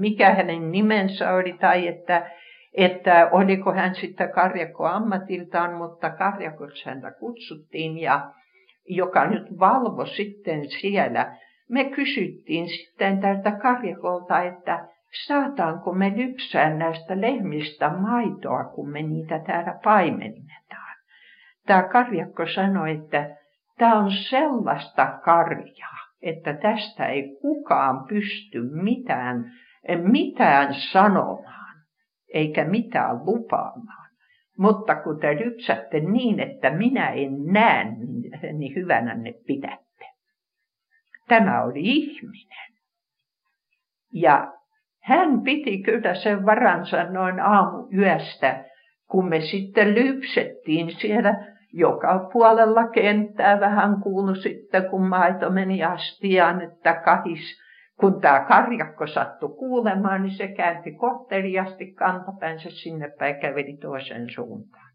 mikä 0.00 0.34
hänen 0.34 0.72
nimensä 0.72 1.34
oli 1.34 1.52
tai 1.52 1.88
että 1.88 2.30
että 2.74 3.28
oliko 3.32 3.72
hän 3.72 3.94
sitten 3.94 4.32
karjakko 4.32 4.86
ammatiltaan, 4.86 5.74
mutta 5.74 6.10
karjakoksi 6.10 6.86
häntä 6.86 7.10
kutsuttiin 7.10 7.98
ja 7.98 8.30
joka 8.88 9.26
nyt 9.26 9.58
valvo 9.58 10.06
sitten 10.06 10.70
siellä. 10.80 11.36
Me 11.68 11.84
kysyttiin 11.84 12.68
sitten 12.68 13.20
tältä 13.20 13.50
karjakolta, 13.50 14.42
että 14.42 14.88
saataanko 15.26 15.92
me 15.92 16.12
lypsää 16.16 16.74
näistä 16.74 17.20
lehmistä 17.20 17.90
maitoa, 17.90 18.64
kun 18.64 18.88
me 18.88 19.02
niitä 19.02 19.38
täällä 19.38 19.78
paimennetaan. 19.84 20.96
Tämä 21.66 21.82
karjakko 21.82 22.46
sanoi, 22.54 22.90
että 22.90 23.36
tämä 23.78 23.98
on 23.98 24.12
sellaista 24.12 25.18
karjaa, 25.24 25.98
että 26.22 26.54
tästä 26.54 27.06
ei 27.06 27.38
kukaan 27.42 28.04
pysty 28.08 28.60
mitään, 28.72 29.52
mitään 30.02 30.74
sanomaan 30.74 31.58
eikä 32.34 32.64
mitään 32.64 33.26
lupaamaan. 33.26 34.07
Mutta 34.58 34.94
kun 34.94 35.20
te 35.20 35.36
lypsätte 35.36 36.00
niin, 36.00 36.40
että 36.40 36.70
minä 36.70 37.10
en 37.10 37.44
näe, 37.44 37.84
niin, 38.52 38.74
hyvänä 38.74 39.14
ne 39.14 39.34
pidätte. 39.46 40.04
Tämä 41.28 41.62
oli 41.62 41.80
ihminen. 41.80 42.68
Ja 44.12 44.52
hän 45.02 45.40
piti 45.40 45.82
kyllä 45.82 46.14
sen 46.14 46.46
varansa 46.46 47.04
noin 47.04 47.40
aamuyöstä, 47.40 48.64
kun 49.10 49.28
me 49.28 49.40
sitten 49.40 49.94
lypsettiin 49.94 50.90
siellä 50.90 51.34
joka 51.72 52.28
puolella 52.32 52.88
kenttää 52.88 53.60
vähän 53.60 54.00
kuulu 54.00 54.34
sitten, 54.34 54.90
kun 54.90 55.08
maito 55.08 55.50
meni 55.50 55.84
astiaan, 55.84 56.62
että 56.62 56.94
kahis 56.94 57.67
kun 58.00 58.20
tämä 58.20 58.44
karjakko 58.48 59.06
sattui 59.06 59.48
kuulemaan, 59.48 60.22
niin 60.22 60.36
se 60.36 60.48
käänti 60.48 60.92
kohteliasti 60.92 61.92
kantapäinsä 61.92 62.70
sinne 62.70 63.10
päin 63.18 63.40
käveli 63.40 63.76
toisen 63.76 64.30
suuntaan. 64.34 64.92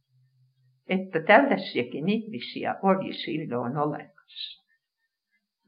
Että 0.89 1.19
tällaisiakin 1.19 2.09
ihmisiä 2.09 2.75
oli 2.81 3.13
silloin 3.13 3.77
olemassa. 3.77 4.63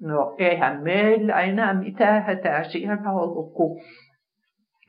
No 0.02 0.36
eihän 0.38 0.84
meillä 0.84 1.42
enää 1.42 1.74
mitään 1.74 2.24
hätää 2.24 2.64
siellä 2.64 3.12
ollut, 3.12 3.54
kun 3.54 3.82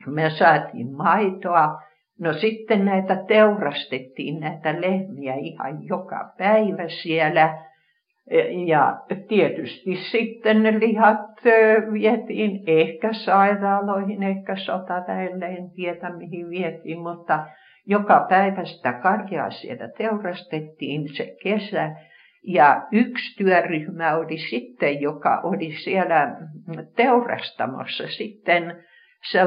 me 0.07 0.29
saatiin 0.29 0.91
maitoa. 0.95 1.81
No 2.19 2.33
sitten 2.33 2.85
näitä 2.85 3.23
teurastettiin 3.27 4.39
näitä 4.39 4.81
lehmiä 4.81 5.35
ihan 5.35 5.83
joka 5.83 6.33
päivä 6.37 6.89
siellä 7.03 7.66
ja 8.65 9.01
tietysti 9.27 9.95
sitten 9.95 10.63
ne 10.63 10.79
lihat 10.79 11.43
vietiin 11.93 12.63
ehkä 12.67 13.13
sairaaloihin, 13.13 14.23
ehkä 14.23 14.55
sotaväelle, 14.55 15.45
en 15.45 15.69
tiedä 15.75 16.09
mihin 16.09 16.49
vietiin, 16.49 16.99
mutta 16.99 17.47
joka 17.85 18.25
päivä 18.29 18.65
sitä 18.65 18.93
karjaa 18.93 19.49
siellä 19.49 19.89
teurastettiin 19.97 21.15
se 21.15 21.35
kesä. 21.43 21.95
Ja 22.43 22.87
yksi 22.91 23.37
työryhmä 23.37 24.15
oli 24.15 24.37
sitten, 24.37 25.01
joka 25.01 25.41
oli 25.43 25.71
siellä 25.71 26.35
teurastamossa 26.95 28.07
sitten 28.07 28.75
se, 29.31 29.39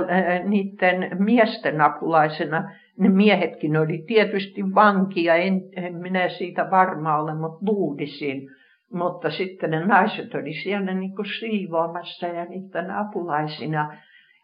niiden 0.44 1.16
miesten 1.18 1.80
apulaisena. 1.80 2.72
Ne 2.98 3.08
miehetkin 3.08 3.76
oli 3.76 4.04
tietysti 4.06 4.74
vankia, 4.74 5.34
en, 5.34 5.60
en 5.76 5.94
minä 5.94 6.28
siitä 6.28 6.70
varma 6.70 7.18
ole, 7.18 7.34
mutta 7.34 7.66
luulisin 7.66 8.48
mutta 8.92 9.30
sitten 9.30 9.70
ne 9.70 9.86
naiset 9.86 10.34
oli 10.34 10.52
siellä 10.52 10.94
niin 10.94 11.16
kuin 11.16 11.26
siivoamassa 11.38 12.26
ja 12.26 12.44
niiden 12.44 12.90
apulaisina. 12.90 13.96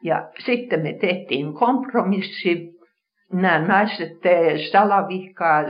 Ja 0.03 0.28
sitten 0.44 0.80
me 0.80 0.92
tehtiin 0.92 1.55
kompromissi. 1.55 2.76
Nämä 3.32 3.66
naiset 3.66 4.12
salavihkaa 4.72 5.62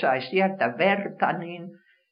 sai 0.00 0.20
sieltä 0.20 0.74
verta, 0.78 1.32
niin, 1.32 1.62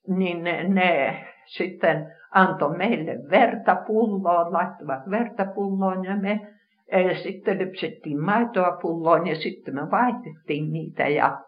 niin 0.09 0.44
ne, 0.44 0.68
ne 0.68 1.24
sitten 1.44 2.12
antoi 2.30 2.76
meille 2.76 3.30
verta 3.30 3.76
pulloon, 3.86 4.53
laittoivat 4.53 5.11
verta 5.11 5.44
pulloon 5.55 6.05
ja 6.05 6.16
me 6.16 6.40
e, 6.88 7.14
sitten 7.14 7.59
lypsettiin 7.59 8.20
maitoa 8.20 8.78
pulloon 8.82 9.26
ja 9.26 9.34
sitten 9.34 9.74
me 9.74 9.90
vaihdettiin 9.90 10.72
niitä 10.72 11.09
ja 11.09 11.40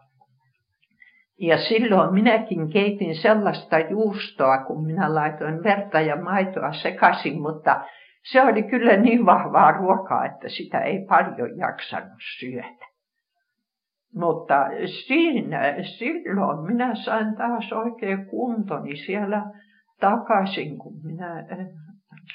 ja 1.39 1.59
silloin 1.59 2.14
minäkin 2.14 2.70
keitin 2.72 3.14
sellaista 3.14 3.78
juustoa, 3.78 4.59
kun 4.59 4.86
minä 4.86 5.14
laitoin 5.14 5.64
verta 5.64 6.01
ja 6.01 6.16
maitoa 6.16 6.72
sekaisin, 6.72 7.43
mutta 7.43 7.84
se 8.22 8.43
oli 8.43 8.62
kyllä 8.62 8.97
niin 8.97 9.26
vahvaa 9.26 9.72
ruokaa, 9.72 10.24
että 10.24 10.49
sitä 10.49 10.80
ei 10.80 11.07
paljon 11.09 11.59
jaksanut 11.59 12.18
syödä. 12.39 12.89
Mutta 14.14 14.66
siinä, 15.07 15.74
silloin 15.99 16.66
minä 16.66 16.95
sain 16.95 17.36
taas 17.36 17.72
oikein 17.72 18.26
kuntoni 18.26 18.97
siellä 18.97 19.43
takaisin, 20.01 20.78
kun 20.78 20.93
minä 21.05 21.41
eh, 21.41 21.66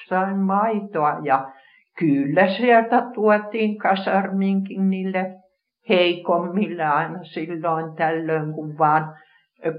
sain 0.10 0.38
maitoa 0.38 1.20
ja 1.24 1.51
kyllä 1.99 2.47
sieltä 2.47 3.01
tuotiin 3.14 3.78
kasarminkin 3.78 4.89
niille 4.89 5.43
heikommille 5.89 6.84
aina 6.84 7.23
silloin 7.23 7.95
tällöin, 7.95 8.53
kun 8.53 8.77
vaan, 8.77 9.17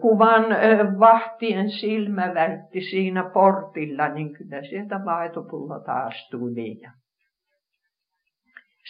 kun 0.00 0.18
vaan 0.18 0.44
vahtien 1.00 1.70
silmä 1.70 2.34
vältti 2.34 2.80
siinä 2.80 3.22
portilla, 3.22 4.08
niin 4.08 4.32
kyllä 4.32 4.62
sieltä 4.62 4.98
maitopullo 4.98 5.80
taas 5.80 6.28
tuli. 6.30 6.80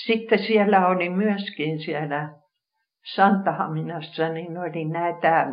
Sitten 0.06 0.38
siellä 0.38 0.86
oli 0.86 1.08
myöskin 1.08 1.80
siellä 1.80 2.28
Santahaminassa, 3.14 4.28
niin 4.28 4.58
oli 4.58 4.84
näitä, 4.84 5.46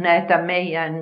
näitä 0.00 0.38
meidän 0.38 0.94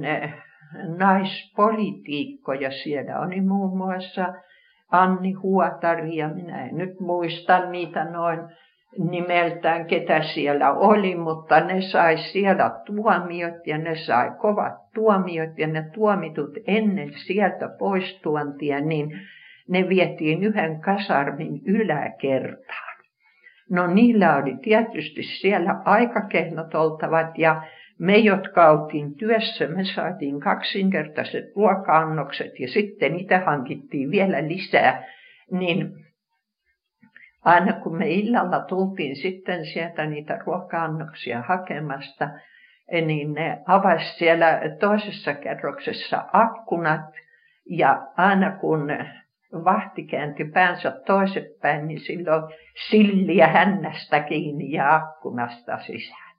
naispolitiikkoja. 0.99 2.71
Siellä 2.71 3.21
oli 3.21 3.41
muun 3.41 3.77
muassa 3.79 4.35
Anni 4.91 5.33
Huotari 5.33 6.17
ja 6.17 6.29
minä 6.29 6.65
en 6.65 6.77
nyt 6.77 7.01
muista 7.01 7.71
niitä 7.71 8.05
noin 8.05 8.41
nimeltään, 8.99 9.87
ketä 9.87 10.23
siellä 10.23 10.73
oli, 10.73 11.15
mutta 11.15 11.61
ne 11.61 11.81
sai 11.81 12.19
siellä 12.19 12.71
tuomiot 12.87 13.67
ja 13.67 13.79
ne 13.79 13.97
sai 13.97 14.31
kovat 14.39 14.93
tuomiot 14.95 15.59
ja 15.59 15.67
ne 15.67 15.85
tuomitut 15.95 16.51
ennen 16.67 17.13
sieltä 17.27 17.69
poistuantia, 17.79 18.81
niin 18.81 19.21
ne 19.69 19.89
vietiin 19.89 20.43
yhden 20.43 20.81
kasarmin 20.81 21.61
yläkertaan. 21.67 22.93
No 23.71 23.87
niillä 23.87 24.37
oli 24.37 24.57
tietysti 24.63 25.23
siellä 25.23 25.83
aikakennot 25.85 26.75
oltavat 26.75 27.39
ja 27.39 27.63
me, 27.99 28.17
jotka 28.17 28.71
oltiin 28.71 29.15
työssä, 29.15 29.67
me 29.67 29.85
saatiin 29.85 30.41
kaksinkertaiset 30.41 31.45
ruoka-annokset 31.57 32.61
ja 32.61 32.69
sitten 32.69 33.13
niitä 33.13 33.41
hankittiin 33.41 34.11
vielä 34.11 34.49
lisää, 34.49 35.05
niin 35.51 36.02
aina 37.45 37.73
kun 37.73 37.99
me 37.99 38.11
illalla 38.11 38.61
tultiin 38.61 39.17
sitten 39.17 39.67
sieltä 39.67 40.07
niitä 40.07 40.39
ruoka-annoksia 40.47 41.43
hakemasta, 41.43 42.29
niin 43.07 43.33
ne 43.33 43.63
avasi 43.67 44.19
siellä 44.19 44.61
toisessa 44.81 45.35
kerroksessa 45.35 46.25
akkunat 46.33 47.15
ja 47.67 48.07
aina 48.17 48.57
kun 48.57 48.89
vahti 49.53 50.05
käänti 50.05 50.45
päänsä 50.45 50.91
toisepäin, 51.07 51.89
niin 51.89 52.01
silloin 52.01 52.43
silliä 52.91 53.47
hännästä 53.47 54.21
kiinni 54.21 54.73
ja 54.73 54.95
akkunasta 54.95 55.79
sisään. 55.79 56.37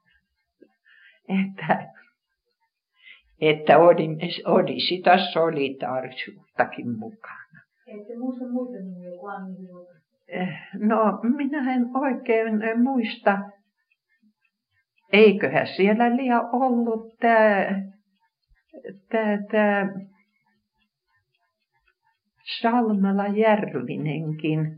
Että, 1.29 1.91
että 3.41 3.77
oli, 3.77 4.07
oli 4.45 4.79
sitä 4.79 5.17
solidaarisuuttakin 5.17 6.99
mukana. 6.99 7.61
Ette 7.87 8.17
muista 8.17 8.45
muita 8.45 8.83
nimiä 8.83 9.11
kuin 9.19 9.31
No, 10.79 11.19
minä 11.37 11.73
en 11.73 11.85
oikein 11.97 12.79
muista. 12.83 13.37
Eiköhän 15.13 15.67
siellä 15.67 16.15
liian 16.15 16.49
ollut 16.51 17.19
tämä, 17.19 17.65
tämä, 19.09 19.37
tämä 19.51 19.93
Salmela 22.61 23.27
Järvinenkin. 23.27 24.77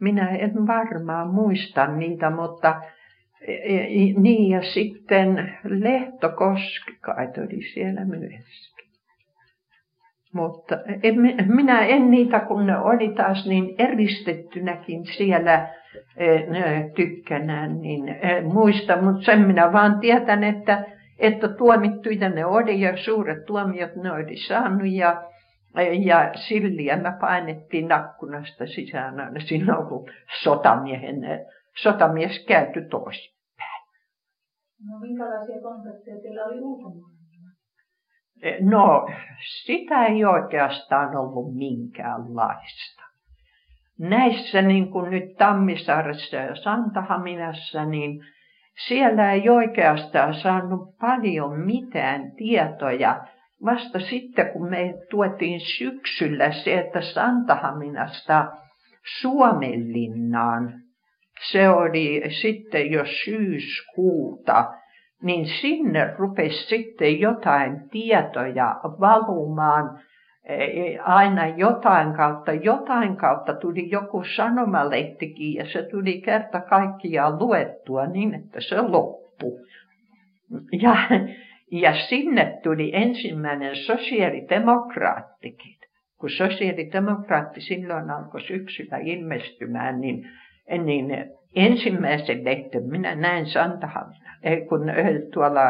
Minä 0.00 0.28
en 0.28 0.66
varmaan 0.66 1.34
muista 1.34 1.86
niitä, 1.86 2.30
mutta 2.30 2.82
e, 3.40 3.54
e, 3.54 3.88
niin 4.20 4.50
ja 4.50 4.62
sitten 4.62 5.58
Lehtokoski 5.64 6.96
kai 7.00 7.26
oli 7.26 7.62
siellä 7.74 8.04
myöskin. 8.04 8.71
Mutta 10.34 10.78
en, 11.02 11.14
minä 11.46 11.80
en 11.80 12.10
niitä, 12.10 12.40
kun 12.40 12.66
ne 12.66 12.78
oli 12.78 13.08
taas 13.08 13.46
niin 13.46 13.74
eristettynäkin 13.78 15.06
siellä 15.16 15.68
e, 16.16 16.26
tykkänään, 16.94 17.80
niin 17.80 18.04
muista, 18.52 19.02
mutta 19.02 19.22
sen 19.24 19.46
minä 19.46 19.72
vaan 19.72 20.00
tietän, 20.00 20.44
että, 20.44 20.84
että 21.18 21.48
tuomittuja 21.48 22.28
ne 22.28 22.46
oli 22.46 22.80
ja 22.80 22.96
suuret 22.96 23.44
tuomiot 23.46 23.96
ne 23.96 24.12
oli 24.12 24.36
saanut 24.36 24.92
ja 24.92 25.22
ja 26.04 26.32
silliä 26.34 26.96
me 26.96 27.12
painettiin 27.20 27.88
nakkunasta 27.88 28.66
sisään 28.66 29.20
aina 29.20 29.40
silloin, 29.40 29.86
kun 29.86 30.10
sotamiehen, 30.42 31.46
sotamies 31.82 32.44
käyty 32.48 32.88
toisinpäin. 32.90 33.82
No 34.90 34.98
minkälaisia 35.00 35.62
kontakteja 35.62 36.20
teillä 36.22 36.44
oli 36.44 36.60
ulkomailla? 36.60 37.21
No, 38.60 39.08
sitä 39.64 40.04
ei 40.04 40.24
oikeastaan 40.24 41.16
ollut 41.16 41.54
minkäänlaista. 41.54 43.02
Näissä, 43.98 44.62
niin 44.62 44.90
kuin 44.90 45.10
nyt 45.10 45.36
Tammisaaressa 45.38 46.36
ja 46.36 46.56
Santahaminassa, 46.56 47.84
niin 47.84 48.24
siellä 48.86 49.32
ei 49.32 49.48
oikeastaan 49.48 50.34
saanut 50.34 50.98
paljon 51.00 51.60
mitään 51.60 52.32
tietoja. 52.36 53.20
Vasta 53.64 54.00
sitten, 54.00 54.52
kun 54.52 54.70
me 54.70 54.94
tuotiin 55.10 55.60
syksyllä 55.60 56.52
se, 56.52 56.78
että 56.78 57.00
Santahaminasta 57.00 58.52
Suomenlinnaan, 59.20 60.82
se 61.50 61.68
oli 61.68 62.22
sitten 62.40 62.90
jo 62.90 63.04
syyskuuta, 63.24 64.72
niin 65.22 65.46
sinne 65.60 66.14
rupesi 66.18 66.68
sitten 66.68 67.20
jotain 67.20 67.90
tietoja 67.90 68.80
valumaan 69.00 70.00
e, 70.44 70.64
e, 70.64 70.98
aina 70.98 71.46
jotain 71.46 72.12
kautta. 72.12 72.52
Jotain 72.52 73.16
kautta 73.16 73.54
tuli 73.54 73.90
joku 73.90 74.24
sanomalehtikin 74.36 75.54
ja 75.54 75.72
se 75.72 75.88
tuli 75.90 76.20
kerta 76.20 76.60
kaikkiaan 76.60 77.38
luettua 77.38 78.06
niin, 78.06 78.34
että 78.34 78.60
se 78.60 78.80
loppui. 78.80 79.60
Ja 80.82 80.96
ja 81.72 81.94
sinne 82.08 82.58
tuli 82.62 82.90
ensimmäinen 82.94 83.76
sosiaalidemokraattikin. 83.76 85.76
Kun 86.18 86.30
sosiaalidemokraatti 86.30 87.60
silloin 87.60 88.10
alkoi 88.10 88.40
syksyllä 88.40 88.98
ilmestymään, 88.98 90.00
niin, 90.00 90.28
niin 90.84 91.06
ensimmäisen 91.56 92.44
lehten 92.44 92.82
minä 92.82 93.14
näin 93.14 93.46
Santahamina, 93.46 94.21
ei 94.21 94.21
kun 94.68 94.80
tuolla 95.32 95.62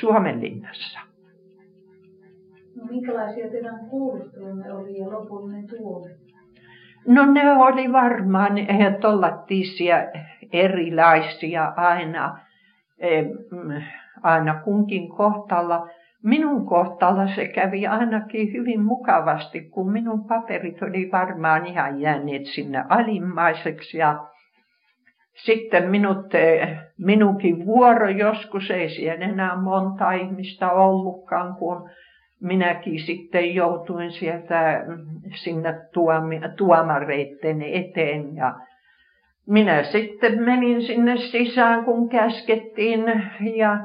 Suomenlinnassa. 0.00 1.00
No 2.76 2.84
minkälaisia 2.90 3.50
teidän 3.50 3.78
kuulustelunne 3.90 4.72
oli 4.72 4.98
ja 4.98 5.10
lopullinen 5.10 5.66
tuomio? 5.66 6.16
No 7.06 7.32
ne 7.32 7.52
oli 7.52 7.92
varmaan 7.92 8.52
tollattiisia 9.00 9.96
erilaisia 10.52 11.72
aina 11.76 12.38
aina 14.22 14.60
kunkin 14.64 15.08
kohtalla. 15.08 15.88
Minun 16.22 16.66
kohtalla 16.66 17.34
se 17.34 17.48
kävi 17.48 17.86
ainakin 17.86 18.52
hyvin 18.52 18.84
mukavasti, 18.84 19.60
kun 19.60 19.92
minun 19.92 20.24
paperit 20.24 20.82
oli 20.82 21.10
varmaan 21.12 21.66
ihan 21.66 22.00
jääneet 22.00 22.46
sinne 22.46 22.84
alimmaiseksi 22.88 23.98
ja 23.98 24.26
sitten 25.44 25.90
minut, 25.90 26.34
eh, 26.34 26.78
minunkin 26.98 27.66
vuoro 27.66 28.08
joskus, 28.08 28.70
ei 28.70 28.88
siellä 28.88 29.24
enää 29.24 29.56
monta 29.56 30.12
ihmistä 30.12 30.72
ollutkaan, 30.72 31.54
kun 31.54 31.90
minäkin 32.40 33.00
sitten 33.00 33.54
joutuin 33.54 34.12
sieltä 34.12 34.84
mm, 34.86 35.20
sinne 35.34 35.74
tuomareitten 36.56 37.62
eteen. 37.62 38.36
Ja 38.36 38.54
minä 39.46 39.82
sitten 39.82 40.42
menin 40.42 40.82
sinne 40.82 41.16
sisään, 41.16 41.84
kun 41.84 42.08
käskettiin 42.08 43.04
ja 43.56 43.78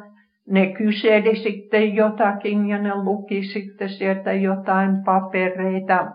ne 0.50 0.68
kyseli 0.68 1.36
sitten 1.36 1.96
jotakin 1.96 2.70
ja 2.70 2.78
ne 2.78 2.96
luki 2.96 3.44
sitten 3.44 3.90
sieltä 3.90 4.34
jotain 4.34 5.04
papereita, 5.06 6.08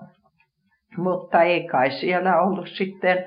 mutta 0.97 1.43
ei 1.43 1.65
kai 1.65 1.91
siellä 1.91 2.41
ollut 2.41 2.69
sitten 2.69 3.25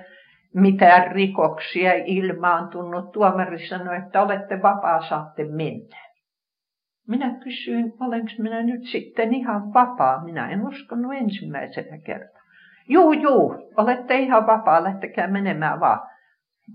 mitään 0.54 1.12
rikoksia 1.12 1.93
ilmaantunut. 2.06 3.12
Tuomari 3.12 3.68
sanoi, 3.68 3.97
että 3.97 4.22
olette 4.22 4.62
vapaa, 4.62 5.01
saatte 5.10 5.43
mennä. 5.43 5.97
Minä 7.08 7.36
kysyin, 7.43 7.93
olenko 7.99 8.32
minä 8.39 8.64
nyt 8.64 8.84
sitten 8.84 9.34
ihan 9.34 9.74
vapaa. 9.74 10.24
Minä 10.24 10.49
en 10.49 10.68
uskonut 10.68 11.14
ensimmäisenä 11.14 11.97
kertaa. 11.97 12.41
Juu, 12.89 13.14
juu, 13.14 13.72
olette 13.78 14.20
ihan 14.20 14.47
vapaa, 14.47 14.84
lähtekää 14.84 15.28
menemään 15.28 15.80
vaan. 15.80 15.99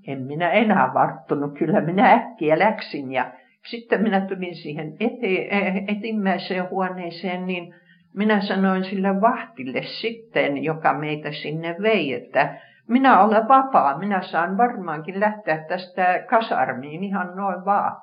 En 0.07 0.23
minä 0.23 0.51
enää 0.51 0.95
varttunut, 0.95 1.59
kyllä 1.59 1.81
minä 1.81 2.13
äkkiä 2.13 2.59
läksin 2.59 3.13
ja 3.13 3.33
sitten 3.71 4.03
minä 4.03 4.21
tulin 4.21 4.55
siihen 4.55 4.97
eti, 5.01 5.49
etimmäiseen 5.89 6.71
huoneeseen, 6.71 7.47
niin 7.47 7.75
minä 8.15 8.41
sanoin 8.41 8.85
sille 8.85 9.21
vahtille 9.21 9.83
sitten, 9.83 10.65
joka 10.65 10.95
meitä 10.95 11.33
sinne 11.33 11.77
vei, 11.83 12.15
että 12.15 12.61
minä 12.89 13.21
olen 13.21 13.49
vapaa, 13.49 13.99
minä 13.99 14.23
saan 14.23 14.57
varmaankin 14.57 15.21
lähteä 15.21 15.65
tästä 15.69 16.25
kasarmiin 16.31 17.05
ihan 17.05 17.37
noin 17.37 17.65
vaan. 17.65 17.97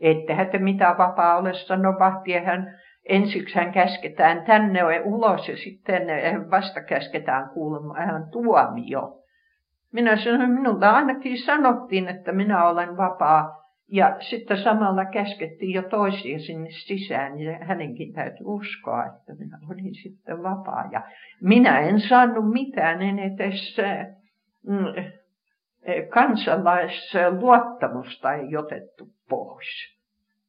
Ettehän 0.00 0.46
te 0.50 0.58
mitä 0.58 0.94
vapaa 0.98 1.36
ole, 1.36 1.54
sanoi 1.54 1.98
vahti, 1.98 2.32
hän 2.32 2.78
ensiksi 3.08 3.54
hän 3.54 3.72
käsketään 3.72 4.42
tänne 4.42 4.80
ulos 5.04 5.48
ja 5.48 5.56
sitten 5.56 6.02
vasta 6.50 6.80
käsketään 6.80 7.50
kuulemaan 7.50 8.30
tuomio. 8.30 9.18
Minä 9.92 10.16
sanoin, 10.16 10.50
minulle 10.50 10.86
ainakin 10.86 11.38
sanottiin, 11.38 12.08
että 12.08 12.32
minä 12.32 12.68
olen 12.68 12.96
vapaa. 12.96 13.63
Ja 13.88 14.16
sitten 14.20 14.62
samalla 14.62 15.04
käskettiin 15.04 15.72
jo 15.72 15.82
toisia 15.82 16.38
sinne 16.38 16.70
sisään 16.70 17.40
ja 17.40 17.64
hänenkin 17.64 18.12
täytyy 18.12 18.46
uskoa, 18.46 19.06
että 19.06 19.34
minä 19.34 19.58
olin 19.70 19.94
sitten 19.94 20.42
vapaa. 20.42 20.88
Ja 20.92 21.02
minä 21.40 21.80
en 21.80 22.00
saanut 22.00 22.52
mitään, 22.52 23.02
en 23.02 23.18
edes 23.18 23.76
mm, 24.66 24.86
kansalaisluottamusta 26.08 28.32
ei 28.32 28.56
otettu 28.56 29.08
pois. 29.28 29.94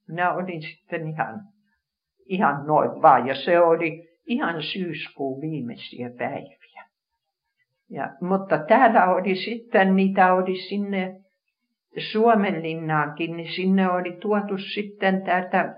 Minä 0.08 0.34
olin 0.34 0.62
sitten 0.62 1.08
ihan, 1.08 1.42
ihan 2.26 2.68
noin 2.68 3.02
vaan 3.02 3.28
ja 3.28 3.36
se 3.36 3.60
oli 3.60 4.10
ihan 4.26 4.64
syyskuun 4.64 5.42
viimeisiä 5.42 6.10
päiviä. 6.18 6.86
Ja, 7.90 8.10
mutta 8.22 8.58
täällä 8.58 9.06
oli 9.06 9.36
sitten, 9.36 9.96
niitä 9.96 10.34
oli 10.34 10.58
sinne 10.58 11.25
Suomenlinnaankin, 11.98 13.38
niin 13.38 13.52
sinne 13.52 13.90
oli 13.92 14.18
tuotu 14.22 14.58
sitten 14.58 15.22
täältä 15.22 15.76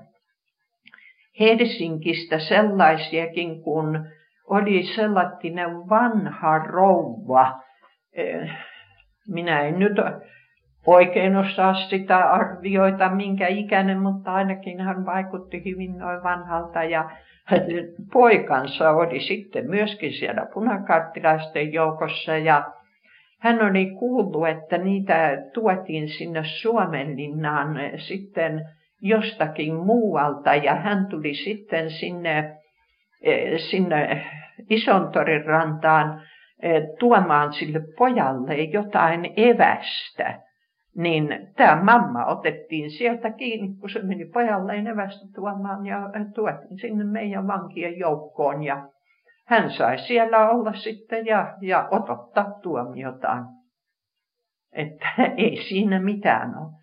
Helsingistä 1.39 2.39
sellaisiakin, 2.39 3.63
kun 3.63 4.05
oli 4.49 4.83
sellainen 4.83 5.89
vanha 5.89 6.57
rouva. 6.57 7.61
Minä 9.27 9.61
en 9.61 9.79
nyt 9.79 9.97
oikein 10.87 11.35
osaa 11.35 11.73
sitä 11.73 12.17
arvioita, 12.17 13.09
minkä 13.09 13.47
ikäinen, 13.47 13.99
mutta 13.99 14.33
ainakin 14.33 14.81
hän 14.81 15.05
vaikutti 15.05 15.65
hyvin 15.65 15.97
noin 15.97 16.23
vanhalta. 16.23 16.83
Ja 16.83 17.09
poikansa 18.13 18.91
oli 18.91 19.19
sitten 19.19 19.69
myöskin 19.69 20.13
siellä 20.13 20.47
punakarttilaisten 20.53 21.73
joukossa 21.73 22.37
ja 22.37 22.63
hän 23.39 23.61
oli 23.61 23.85
kuullut, 23.85 24.47
että 24.47 24.77
niitä 24.77 25.37
tuotiin 25.53 26.09
sinne 26.09 26.41
Suomenlinnaan 26.43 27.77
sitten 27.97 28.65
jostakin 29.01 29.75
muualta 29.75 30.55
ja 30.55 30.75
hän 30.75 31.05
tuli 31.05 31.33
sitten 31.33 31.89
sinne, 31.89 32.57
e, 33.21 33.57
sinne 33.57 34.25
Isontorin 34.69 35.45
rantaan 35.45 36.21
e, 36.61 36.69
tuomaan 36.99 37.53
sille 37.53 37.81
pojalle 37.97 38.55
jotain 38.55 39.33
evästä. 39.35 40.39
Niin 40.95 41.47
tämä 41.55 41.83
mamma 41.83 42.25
otettiin 42.25 42.91
sieltä 42.91 43.31
kiinni, 43.31 43.75
kun 43.79 43.89
se 43.89 44.01
meni 44.01 44.25
pojalle 44.25 44.73
evästä 44.75 45.27
tuomaan 45.35 45.85
ja 45.85 46.09
tuotiin 46.35 46.79
sinne 46.79 47.03
meidän 47.03 47.47
vankien 47.47 47.99
joukkoon. 47.99 48.63
Ja 48.63 48.87
hän 49.47 49.71
sai 49.71 49.97
siellä 49.97 50.49
olla 50.49 50.73
sitten 50.73 51.25
ja, 51.25 51.57
ja 51.61 51.87
odottaa 51.91 52.59
tuomiotaan. 52.61 53.45
Että 54.71 55.07
ei 55.37 55.63
siinä 55.69 55.99
mitään 55.99 56.57
ollut. 56.57 56.77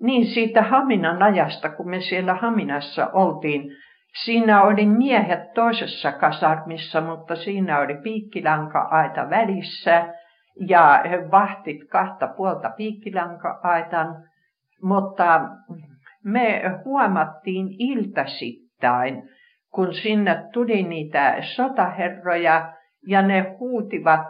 Niin 0.00 0.26
siitä 0.26 0.62
Haminan 0.62 1.22
ajasta, 1.22 1.68
kun 1.68 1.90
me 1.90 2.00
siellä 2.00 2.34
Haminassa 2.34 3.06
oltiin, 3.06 3.76
siinä 4.24 4.62
oli 4.62 4.86
miehet 4.86 5.52
toisessa 5.54 6.12
kasarmissa, 6.12 7.00
mutta 7.00 7.36
siinä 7.36 7.80
oli 7.80 7.94
piikkilanka-aita 8.02 9.30
välissä 9.30 10.14
ja 10.68 11.02
vahtit 11.30 11.88
kahta 11.90 12.28
puolta 12.28 12.70
piikkilanka-aitan, 12.76 14.28
mutta 14.82 15.40
me 16.24 16.62
huomattiin 16.84 17.66
iltasittain, 17.78 19.22
kun 19.74 19.94
sinne 19.94 20.44
tuli 20.52 20.82
niitä 20.82 21.36
sotaherroja 21.40 22.72
ja 23.06 23.22
ne 23.22 23.56
huutivat 23.58 24.26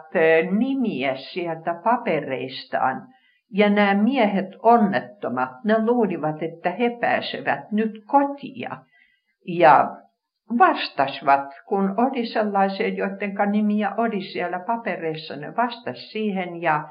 nimiä 0.51 1.15
sieltä 1.15 1.81
papereistaan. 1.83 3.07
Ja 3.51 3.69
nämä 3.69 4.03
miehet 4.03 4.49
onnettomat, 4.63 5.49
ne 5.63 5.85
luulivat, 5.85 6.43
että 6.43 6.71
he 6.71 6.97
pääsevät 7.01 7.71
nyt 7.71 7.91
kotia. 8.05 8.77
Ja 9.47 9.97
vastasivat, 10.59 11.49
kun 11.65 11.93
oli 11.97 12.25
sellaisia, 12.25 12.87
joiden 12.87 13.35
nimiä 13.51 13.91
oli 13.97 14.21
siellä 14.21 14.59
papereissa, 14.59 15.35
ne 15.35 15.55
vastasivat 15.55 16.11
siihen 16.11 16.61
ja, 16.61 16.89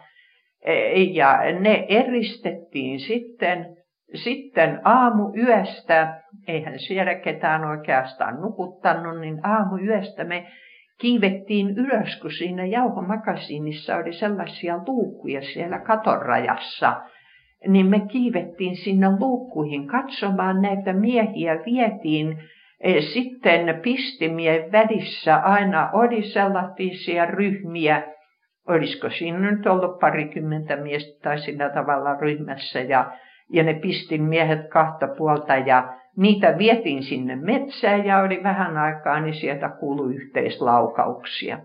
e, 0.62 1.03
ja 1.03 1.38
ne 1.61 1.86
eristettiin 1.88 3.00
sitten 3.00 3.76
sitten 4.15 4.81
aamu 4.85 5.33
yöstä, 5.37 6.23
eihän 6.49 6.79
siellä 6.79 7.15
ketään 7.15 7.65
oikeastaan 7.65 8.41
nukuttanut, 8.41 9.21
niin 9.21 9.47
aamu 9.47 9.77
yöstä 9.77 10.25
me 10.25 10.47
kiivettiin 11.01 11.69
ylös, 11.69 12.21
kun 12.21 12.33
siinä 12.33 12.67
jauhomakasiinissa 12.67 13.97
oli 13.97 14.13
sellaisia 14.13 14.81
luukkuja 14.87 15.43
siellä 15.43 15.79
katorajassa. 15.79 17.03
Niin 17.69 17.87
me 17.87 18.01
kiivettiin 18.01 18.77
sinne 18.77 19.07
luukkuihin 19.21 19.87
katsomaan 19.87 20.63
näitä 20.63 20.93
miehiä, 20.93 21.59
vietiin 21.67 22.39
e, 22.81 23.01
sitten 23.01 23.81
pistimien 23.83 24.73
välissä 24.73 25.37
aina 25.37 25.91
oli 25.93 26.23
sellaisia 26.23 27.27
ryhmiä, 27.27 28.03
olisiko 28.69 29.11
siinä 29.11 29.51
nyt 29.51 29.67
ollut 29.67 29.99
parikymmentä 30.01 30.77
miestä 30.77 31.23
tai 31.23 31.39
sillä 31.39 31.71
tavalla 31.71 32.15
ryhmässä 32.21 32.81
ja 32.81 33.13
ja 33.53 33.62
ne 33.62 33.74
pistin 33.74 34.22
miehet 34.22 34.68
kahta 34.68 35.09
puolta 35.09 35.57
ja 35.57 35.94
niitä 36.16 36.59
vietiin 36.59 37.03
sinne 37.03 37.36
metsään 37.36 38.07
ja 38.07 38.18
oli 38.18 38.42
vähän 38.42 38.76
aikaa, 38.76 39.20
niin 39.20 39.34
sieltä 39.34 39.68
kuului 39.68 40.14
yhteislaukauksia. 40.14 41.59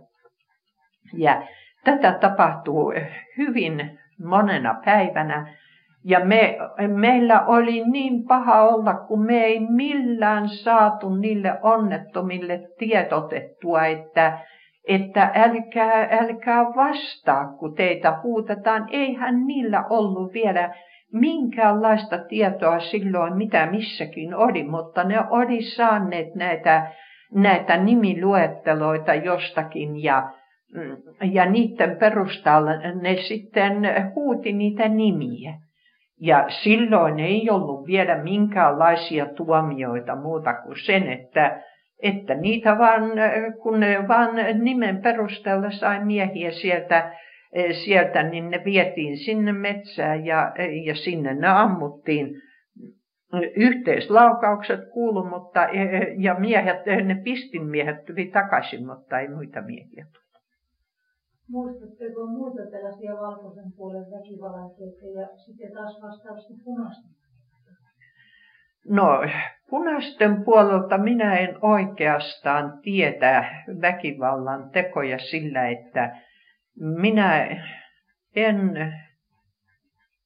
Ja 1.13 1.41
tätä 1.83 2.11
tapahtuu 2.11 2.93
hyvin 3.37 3.99
monena 4.25 4.81
päivänä. 4.85 5.57
Ja 6.03 6.25
me, 6.25 6.57
meillä 6.87 7.45
oli 7.45 7.83
niin 7.85 8.23
paha 8.27 8.63
olla, 8.63 8.93
kun 8.93 9.25
me 9.25 9.43
ei 9.43 9.59
millään 9.59 10.49
saatu 10.49 11.15
niille 11.15 11.59
onnettomille 11.61 12.59
tietotettua, 12.79 13.85
että, 13.85 14.39
että 14.87 15.31
älkää, 15.35 16.07
älkää 16.11 16.63
vastaa, 16.63 17.47
kun 17.59 17.75
teitä 17.75 18.19
huutetaan. 18.23 18.87
Eihän 18.91 19.45
niillä 19.45 19.83
ollut 19.89 20.33
vielä 20.33 20.73
minkäänlaista 21.13 22.17
tietoa 22.17 22.79
silloin, 22.79 23.37
mitä 23.37 23.65
missäkin 23.65 24.35
oli, 24.35 24.63
mutta 24.63 25.03
ne 25.03 25.19
oli 25.29 25.61
saaneet 25.61 26.35
näitä, 26.35 26.91
näitä 27.33 27.77
nimiluetteloita 27.77 29.13
jostakin 29.13 30.03
ja, 30.03 30.29
mm, 30.73 30.97
ja 31.31 31.45
niiden 31.45 31.97
perusteella 31.97 32.71
ne 33.01 33.15
sitten 33.15 33.73
huuti 34.15 34.53
niitä 34.53 34.87
nimiä. 34.87 35.53
Ja 36.21 36.45
silloin 36.49 37.19
ei 37.19 37.49
ollut 37.49 37.87
vielä 37.87 38.23
minkäänlaisia 38.23 39.25
tuomioita 39.25 40.15
muuta 40.15 40.53
kuin 40.53 40.77
sen, 40.85 41.07
että, 41.07 41.61
että 42.03 42.33
niitä 42.33 42.77
vaan, 42.77 43.03
kun 43.63 43.79
ne 43.79 44.07
vaan 44.07 44.29
nimen 44.63 45.01
perusteella 45.01 45.71
sai 45.71 46.05
miehiä 46.05 46.51
sieltä 46.51 47.11
sieltä, 47.85 48.23
niin 48.23 48.49
ne 48.49 48.61
vietiin 48.65 49.17
sinne 49.17 49.53
metsään 49.53 50.25
ja, 50.25 50.53
ja 50.85 50.95
sinne 50.95 51.33
ne 51.33 51.47
ammuttiin. 51.47 52.41
Yhteislaukaukset 53.55 54.79
kuulu, 54.93 55.23
mutta, 55.29 55.67
eh, 55.67 56.15
ja 56.19 56.35
miehet, 56.39 56.85
ne 57.05 57.21
pistinmiehet 57.23 58.05
tuli 58.05 58.25
takaisin, 58.25 58.87
mutta 58.87 59.19
ei 59.19 59.27
muita 59.27 59.61
miehiä 59.61 60.05
tullut. 60.05 60.27
Muistatteko 61.49 62.27
muuta 62.27 62.71
tällaisia 62.71 63.13
valkoisen 63.13 63.71
puolen 63.77 64.05
väkivallanteita 64.11 65.05
ja 65.05 65.27
sitten 65.45 65.71
taas 65.73 66.01
vastaavasti 66.01 66.53
punaisten? 66.63 67.17
No, 68.89 69.07
punaisten 69.69 70.43
puolelta 70.43 70.97
minä 70.97 71.37
en 71.37 71.57
oikeastaan 71.61 72.79
tiedä 72.81 73.63
väkivallan 73.81 74.69
tekoja 74.69 75.19
sillä, 75.19 75.67
että 75.67 76.17
minä 76.79 77.47
en, 78.35 78.93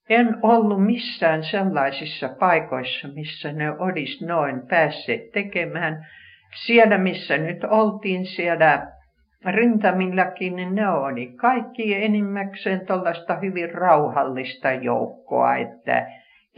en 0.10 0.38
ollut 0.41 0.86
missään 0.86 1.43
sellaisissa 1.43 2.30
paikoissa, 2.39 3.08
missä 3.08 3.52
ne 3.52 3.72
olisi 3.72 4.26
noin 4.26 4.68
päässeet 4.68 5.32
tekemään. 5.32 6.08
Siellä, 6.66 6.97
missä 6.97 7.38
nyt 7.38 7.64
oltiin 7.64 8.26
siellä 8.26 8.91
rintamillakin, 9.45 10.56
niin 10.56 10.76
ne 10.76 10.89
oli 10.89 11.28
kaikki 11.28 12.04
enimmäkseen 12.04 12.88
tuollaista 12.88 13.36
hyvin 13.36 13.74
rauhallista 13.74 14.72
joukkoa, 14.72 15.56
että 15.56 16.08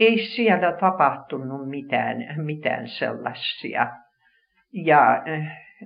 ei 0.00 0.18
siellä 0.18 0.72
tapahtunut 0.72 1.68
mitään, 1.68 2.16
mitään 2.36 2.88
sellaisia. 2.88 3.86
Ja 4.72 5.22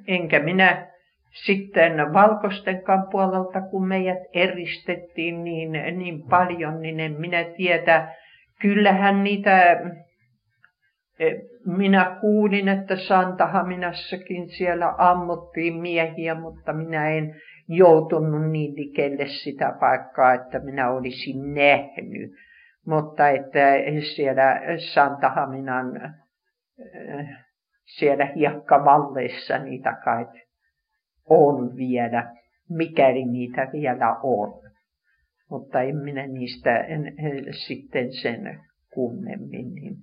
enkä 0.06 0.38
minä 0.38 0.86
sitten 1.32 2.12
valkoistenkaan 2.12 3.08
puolelta, 3.10 3.60
kun 3.60 3.88
meidät 3.88 4.18
eristettiin 4.34 5.44
niin, 5.44 5.72
niin 5.72 6.22
paljon, 6.22 6.80
niin 6.80 7.00
en 7.00 7.20
minä 7.20 7.44
tiedä. 7.56 8.14
Kyllähän 8.60 9.24
niitä, 9.24 9.72
e, 11.18 11.30
minä 11.66 12.16
kuulin, 12.20 12.68
että 12.68 12.96
Santahaminassakin 12.96 14.48
siellä 14.48 14.94
ammuttiin 14.98 15.74
miehiä, 15.80 16.34
mutta 16.34 16.72
minä 16.72 17.10
en 17.10 17.34
joutunut 17.68 18.50
niin 18.50 18.76
likelle 18.76 19.26
sitä 19.26 19.76
paikkaa, 19.80 20.34
että 20.34 20.58
minä 20.58 20.90
olisin 20.90 21.54
nähnyt. 21.54 22.30
Mutta 22.86 23.28
että 23.28 23.76
siellä 24.16 24.60
Santahaminan, 24.94 25.96
e, 25.96 27.24
siellä 27.84 28.26
hiekkavalleissa 28.36 29.58
niitä 29.58 29.96
kai 30.04 30.26
on 31.30 31.76
vielä, 31.76 32.34
mikäli 32.68 33.24
niitä 33.24 33.68
vielä 33.72 34.16
on. 34.22 34.62
Mutta 35.50 35.82
en 35.82 35.96
minä 35.96 36.26
niistä 36.26 36.78
en, 36.78 37.06
en, 37.06 37.44
sitten 37.66 38.12
sen 38.12 38.60
kummemmin, 38.94 39.74
niin, 39.74 39.96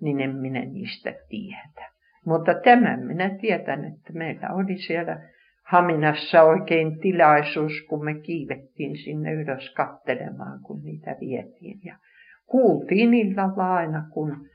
niin 0.00 0.20
en 0.20 0.36
minä 0.36 0.64
niistä 0.64 1.14
tiedä. 1.28 1.90
Mutta 2.26 2.54
tämän 2.54 3.06
minä 3.06 3.30
tiedän, 3.40 3.84
että 3.84 4.12
meillä 4.12 4.48
oli 4.54 4.78
siellä 4.78 5.20
Haminassa 5.64 6.42
oikein 6.42 7.00
tilaisuus, 7.00 7.72
kun 7.88 8.04
me 8.04 8.14
kiivettiin 8.14 8.96
sinne 8.96 9.32
ylös 9.32 9.74
kattelemaan, 9.74 10.60
kun 10.62 10.82
niitä 10.82 11.16
vietiin. 11.20 11.80
Ja 11.84 11.96
kuultiin 12.46 13.14
illalla 13.14 13.74
aina, 13.74 14.08
kun 14.10 14.48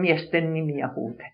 miesten 0.00 0.52
nimiä 0.52 0.88
huutettiin. 0.96 1.33